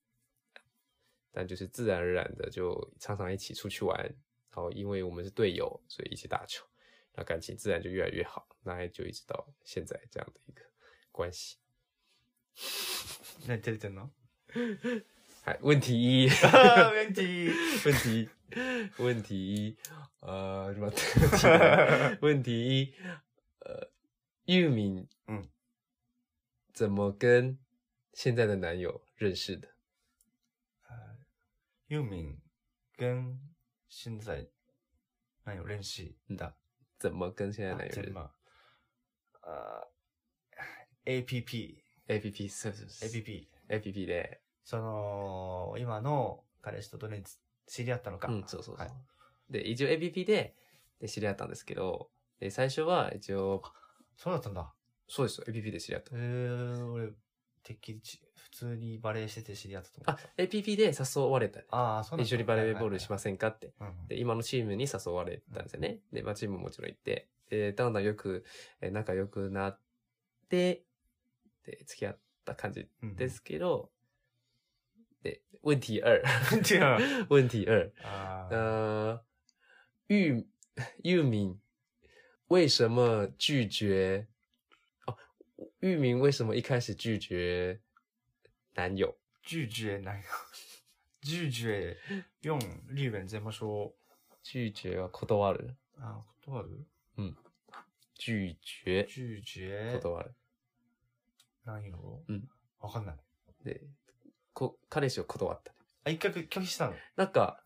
[1.33, 3.99] 但就是自然而然的就常常一起出去玩，
[4.51, 6.67] 然后因为我们是队友，所以一起打球，
[7.14, 10.64] 那感情自然就越来越好，那就一直到现在这样的一个
[11.12, 11.58] 关系。
[13.48, 14.10] 何照れてんの
[15.44, 17.52] 嗨，问题一，ベンチ
[17.86, 18.30] 问题，
[18.98, 19.78] 问题一，
[20.20, 20.92] 呃，什么？
[20.92, 22.94] 问题二 问题一，
[23.60, 23.92] 呃，
[24.46, 25.50] 玉敏，嗯，
[26.74, 27.58] 怎么跟
[28.14, 29.70] 现在的男友认识的？
[31.90, 32.38] ユーミン
[32.96, 33.40] 跟
[33.90, 34.48] 現在
[35.44, 36.54] 何を練習だ
[37.05, 38.21] 怎么跟现在的あ男友认识全部
[39.43, 39.87] あ
[41.05, 48.29] APP？A P P 是是是 APP A P P で、その今の彼氏とどれにつ知り合ったのか。
[48.29, 48.87] うん、そうそうそう。
[48.87, 48.91] はい
[49.51, 50.57] で、一応 APP で
[50.99, 52.09] で知り合ったんですけど、
[52.41, 53.63] で最初は一応、
[54.17, 54.73] そうだったんだ。
[55.07, 56.19] そうですよ、APP で知り合ったえ。
[56.19, 57.13] ー、俺、
[57.65, 61.61] てっきりち普通にバレーしてて知り合ったと思あ APP で誘われた。
[61.71, 63.73] ああ、そうなんだ一緒にバレーボールしませんかって。
[63.79, 65.99] はいはいはいで、今のチームに誘われたんですよね。
[66.13, 68.45] で、まあチームももちろん行って、で、だんだんよく、
[68.81, 69.79] えー仲良くなっ
[70.49, 70.85] て、
[71.65, 73.17] で、付き合った感じうん。
[73.17, 73.91] ですけど、
[75.23, 76.77] で、问题二。
[76.77, 77.27] 違う。
[77.31, 77.93] 问题二。
[78.05, 79.21] あー呃，
[80.09, 80.45] 玉
[81.03, 81.59] 玉敏
[82.49, 84.27] 为什么拒绝？
[85.85, 87.79] 哦，玉敏为什么一开始拒绝
[88.75, 89.15] 男友？
[89.43, 90.25] 拒绝男友？
[91.21, 91.99] 拒绝？
[92.41, 92.59] 用
[92.89, 93.93] 日文怎么说？
[94.43, 95.77] 拒绝は断る。
[95.99, 96.87] あ、断る
[98.19, 99.05] 拒绝？
[99.05, 100.01] 拒绝？
[100.01, 100.35] 断る。
[101.67, 102.49] 男友うん。
[102.81, 103.17] わかんない。
[103.65, 103.83] で、
[104.55, 105.75] こ彼氏を断った。
[106.05, 106.95] あ、一回拒否したの？
[107.17, 107.63] なんか、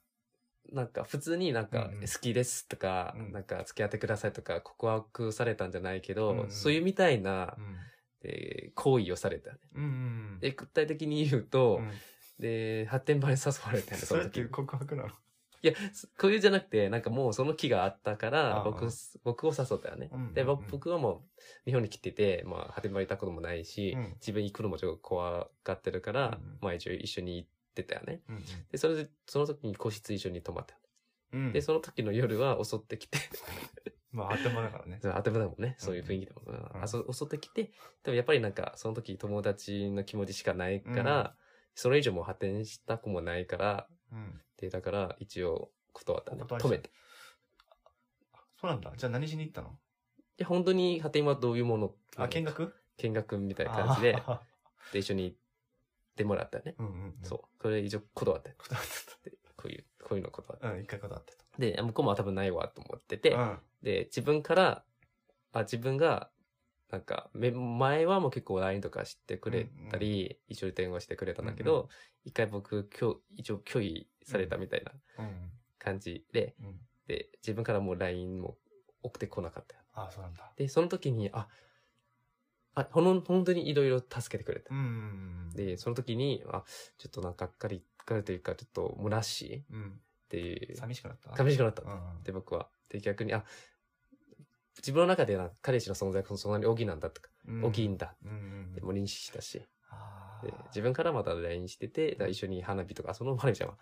[0.73, 7.77] なんか普通になんかうんうん好きですとか、うんなんか付き合ってくださいとか告白されたんじゃないけど、うんうんそういうみたいな、うん。
[8.23, 9.59] えー行為をされたね。
[9.75, 9.87] うんう
[10.37, 10.41] ん。
[10.41, 11.91] で、具体的に言うと、うん
[12.39, 14.53] で、発展場に誘われたよね、そそれっての時。
[14.53, 15.09] 告白なの？
[15.09, 18.89] いや、すこういうじゃなくて、なんかもうその気があったから、僕、
[19.25, 20.09] 僕を誘ったよね。
[20.13, 28.21] うんうんうんで、僕僕はもう日本に来てて、まあ、発展場にいたこともないし、うん自分行くのもちょっと怖がってるから、うんうんまあ一応一緒に行ってたよね。
[28.29, 30.77] うんで、それで、その時に個室一緒に泊まった。
[31.33, 33.19] うんで、その時の夜は襲ってきて、
[34.11, 35.01] まあ、頭だからね。
[35.03, 36.43] 当てもだもんね、そういう雰囲気でも。
[36.47, 37.73] うんあそ襲ってきて、
[38.05, 41.37] でもやっぱりなんか、その時友達の気持ちしかないから、
[41.75, 44.41] それ以上もう発展した子もないから、うん。
[44.57, 46.43] で、だから一応断ったね。
[46.43, 46.91] 止めて。
[48.61, 48.93] そうなんだ。
[48.97, 49.79] じゃあ何しに行ったの？
[50.37, 51.95] で、本当に発展はどういうもの？
[52.17, 52.75] あ、見学？
[52.97, 54.41] 見学みたいな感じで、あ
[54.93, 55.37] で、一緒に行っ
[56.17, 56.75] てもらったね。
[56.79, 57.15] ーうんうんうん。
[57.23, 57.63] そう。
[57.63, 58.51] それ以上断った。
[58.55, 58.85] 断っ
[59.25, 60.69] でこういう、こういうの断った。
[60.69, 60.75] た。
[60.75, 63.37] うん、一回断ってで、向こうも多分ないわと思ってて、た。
[63.37, 63.59] うん。
[63.83, 64.85] で、自分から、
[65.53, 66.31] あ、自分が、
[66.91, 71.89] なんか、め前はもう結構 LINE とかしてくれたり、一緒に電話してくれたんだけうんうど、
[72.25, 75.51] 一回僕、今日、一応拒否されたみたいなうん。
[75.79, 76.81] 感じで、うん。
[77.07, 78.57] で、自分からもう LINE も
[79.03, 79.83] 送ってこなかったよ。
[79.95, 80.51] ああ、そうなんだ。
[80.57, 81.49] で、その時に、あ、
[82.75, 84.75] あ、ほん、本当にいろいろ助けてくれた。
[84.75, 85.51] うん。
[85.55, 86.65] で、その時に、あ、
[86.97, 87.83] ちょっとなんかがっかり、
[88.15, 90.01] がっかりというか、ちょっと虚しいっうん。
[90.29, 91.37] ていう、寂しくなった？
[91.37, 91.87] 寂しくなったう。
[91.87, 92.23] ん。
[92.23, 92.69] で、僕は。
[92.89, 93.45] で、逆に、あ、
[94.79, 103.79] 自分の中でな、彼氏の存在がそんなに大きいなんだとか、うん大きいんだうんうんってもう認識したし、あで、自分からまた LINE してて、一緒に花火とか、その花火ちゃんは、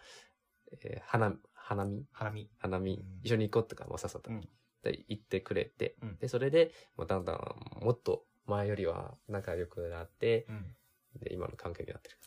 [0.82, 2.06] えー花、花見？
[2.12, 2.48] 花見。
[2.58, 4.30] 花見うん、一緒に行こうとかも誘った。
[4.30, 4.48] うん
[4.82, 10.76] で、行ってくれて、うんで、それで、もうだんだん、もっと前よりは仲良くなって、うん。
[11.18, 12.18] で、今の関係になってる。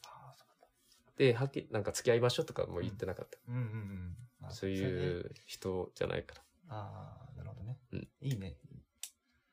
[1.19, 3.37] で、はっきり、なんか付き合いましょうとかも言ってなかった。
[3.49, 4.51] うんうんうんあ。
[4.51, 7.77] そういう人じゃないからっああ、なるほどね。
[7.91, 8.55] うんいいね。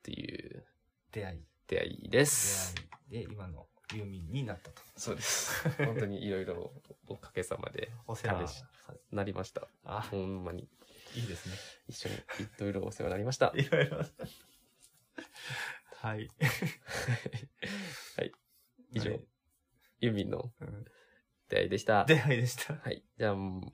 [0.04, 0.64] ていう
[1.10, 1.44] 出会い。
[1.66, 2.72] 出会いです。
[3.10, 4.80] 出会いで、今のユーミンになったと。
[4.94, 5.68] そうです。
[5.84, 6.72] 本当にいろいろ
[7.08, 8.64] おかげさまでお世話彼氏
[9.10, 9.66] なりました。
[9.82, 10.68] あ、ほんまに。
[11.16, 11.56] いいですね。
[11.88, 12.20] 一緒にい
[12.60, 13.52] ろいろお世話になりました。
[13.58, 14.04] いろいろ。
[15.96, 16.30] はい。
[18.16, 18.32] はい。
[18.92, 19.26] 以上はい、
[19.98, 20.86] ユーミンのうん
[21.48, 22.04] 出会いでした。
[22.04, 22.74] 出会いでした。
[22.74, 23.02] はい。
[23.18, 23.72] じゃあ、うん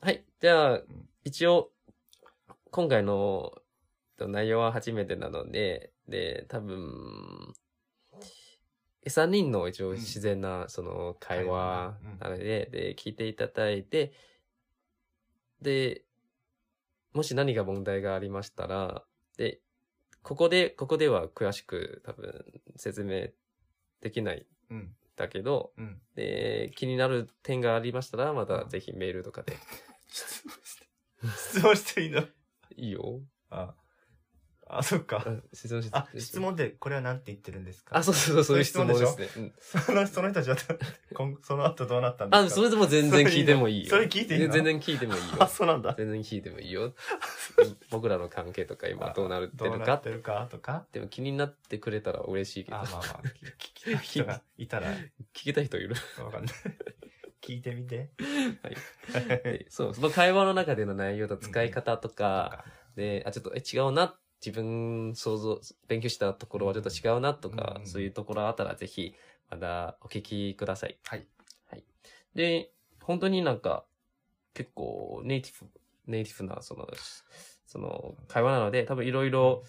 [0.00, 0.24] はい。
[0.40, 0.82] じゃあ、
[1.22, 1.70] 一応、
[2.72, 3.52] 今回の
[4.18, 7.54] 内容は初めてなので、で、多分、
[9.06, 14.12] 3人の一応うん自然な、その会話なので、で、聞いていただいて、
[15.60, 16.04] で、
[17.12, 19.04] もし何が問題がありましたら、
[19.36, 19.60] で、
[20.22, 23.28] ここで、ここでは詳しく多分説明
[24.00, 24.46] できない
[25.16, 26.00] だけど、うん。
[26.14, 29.56] で、気になる点がありましたら、またぜひメールとかで。
[30.08, 30.86] 質問して。
[31.36, 32.22] 質問していいの？
[32.76, 33.20] いいよ。
[33.50, 33.74] あ、あ、
[34.82, 35.22] そっか。
[35.26, 37.96] うん質問しあ、質問でこれは何て言ってるんですか？
[37.98, 39.28] あ、そうそうそう、そういう質問ですね。
[39.36, 40.56] うんその、 その人たちは、
[41.12, 42.46] 今その後どうなったんですか？
[42.46, 43.90] あ、それでも全然聞いてもいいよ。
[43.90, 44.52] それ聞いていいの？
[44.54, 45.46] 全然聞いてもいいあ、よ。
[45.48, 45.94] そうなんだ。
[45.98, 46.94] 全然聞いてもいいよ。
[47.90, 50.86] 僕らの関係とか今どうなってどうるかなってるかとか？
[50.92, 53.02] でも気になってくれたら嬉しいけどあ、、まあまあ、
[53.58, 55.02] 聞きたい人がいたら、聞
[55.32, 55.96] きたい人いる？
[56.24, 56.54] わかんない。
[57.42, 58.10] 聞いてみて。
[58.62, 58.70] は
[59.50, 59.66] い。
[59.68, 62.64] そう、その会話の中での内容と使い方とか、
[62.94, 64.16] で、あ、ちょっと、え、違うな。
[64.44, 69.14] 自分想像、勉強したところはちょっと違うなとか、うんそういうところあったらぜひ、
[69.50, 70.98] まだお聞きください。
[71.04, 71.26] はい。
[71.70, 71.84] はい。
[72.34, 72.72] で、
[73.02, 73.84] 本当になんか、
[74.54, 75.70] 結構ネイティブ、
[76.06, 76.88] ネイティブな、その、
[77.66, 79.62] その、会話なので、多分いろいろ、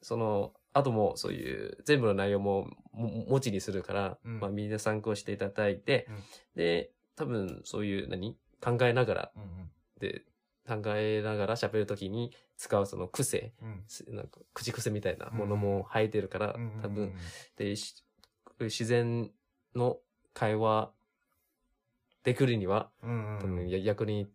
[0.00, 6.16] その、あともそういう、全部の内容もも文字にするから、うんまあみんな参考していただいて、うん
[6.56, 10.24] で、多分そういう何、考えながら、うんで、
[10.66, 14.16] 考えながら喋るときに使うその癖、うん。
[14.16, 17.14] なんか口癖みたいなものも入ってるから、多分、
[17.56, 18.02] で、し
[18.60, 19.30] 自然
[19.74, 19.98] の
[20.32, 20.90] 会話
[22.22, 23.40] できるには、うんうんうん。
[23.40, 24.26] 多分や役に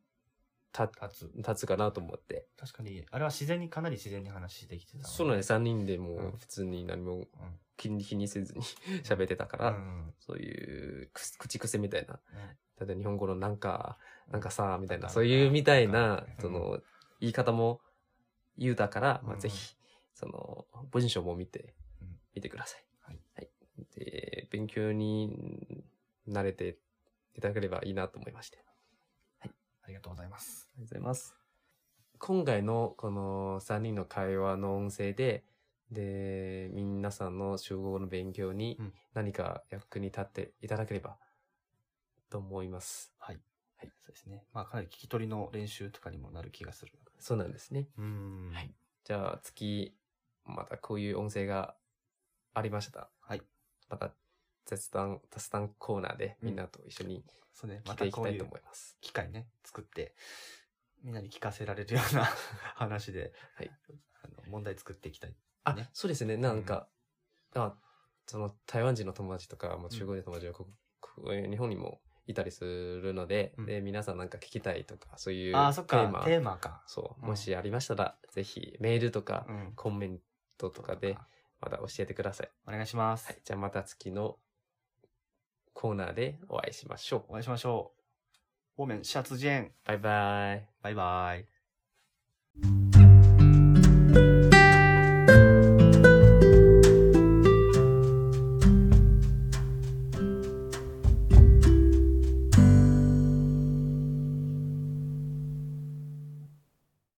[0.77, 1.32] 立立つ。
[1.36, 2.45] 立つかなと思って。
[2.57, 5.03] 確かに、あれは自然に、かなり自然に話できてたね。
[5.05, 5.51] そうなんです。
[5.51, 7.25] 3人でも普通に何もうん。
[7.77, 8.61] 気に気にせずに
[9.03, 13.97] 喋ってたから、うんうんそういうく口癖みたいな、うん例えば日本語のなんか、
[14.32, 16.80] なんかさ、みたいな、そういうみたいなその、
[17.19, 17.82] 言い方も
[18.57, 19.75] 言うだから、まあ、うんぜひ、
[20.13, 22.86] その、文章も見てうん、見てください。
[23.01, 23.49] はい。
[23.95, 25.84] で、勉強に
[26.27, 26.77] 慣れて
[27.36, 28.63] いただければいいなと思いまして。
[29.41, 29.47] あ
[29.84, 30.69] ありがとうございます。
[30.77, 31.36] りがとうございます。
[32.19, 35.43] 今回のこの3人の会話の音声で、
[35.89, 41.17] で、皆さんの中国語の勉強にうん何か役に立っていただければ
[42.30, 43.13] と思います。
[43.17, 43.39] はい。
[43.80, 43.91] はい。
[44.05, 44.43] そうですね。
[44.53, 46.91] まあ、かなり聞き取りの練習とかにもなる気がする。
[47.19, 47.88] そうなんですね。
[47.97, 48.73] うんはい。
[49.05, 49.95] じゃあ次、
[50.45, 51.75] またこういう音声が
[52.53, 53.09] ありました。
[53.21, 53.41] はい。
[53.89, 54.11] また
[54.65, 57.23] 雑談、雑談コーナーでみんなと一緒に
[57.53, 57.82] そうね。
[57.84, 58.97] 聞まいていきたいと思います。
[59.01, 60.15] 機会ね、作って、
[61.03, 62.25] みんなに聞かせられるような
[62.75, 63.71] 話で、はい
[64.21, 65.36] あの問題作っていきたい。
[65.63, 66.36] あ、ねそうですね。
[66.36, 66.89] なんか、
[67.55, 67.77] あ、
[68.27, 70.67] その台湾人の友達とか、まあ、中国人の友達がこ
[70.99, 76.84] ここ日本にもいたりするので、うんで、皆さんなんか聞きたいとか、そういうああ、そっかテーマ、、テーマか。
[76.86, 79.73] そう、うんもしありましたら、ぜひメールとか、うん。
[79.75, 80.19] コメン
[80.57, 81.17] トとかで、
[81.59, 82.51] また教えてください。
[82.67, 83.25] お願いします。
[83.27, 83.38] はい。
[83.43, 84.38] じゃあまた次の
[85.73, 87.23] コーナーでお会いしましょう。
[87.30, 87.91] お会いしましょ
[88.77, 88.82] う。
[88.82, 89.71] 我们下次见。
[89.84, 90.67] バイバイ。
[90.84, 91.36] バイバ
[94.55, 94.59] イ。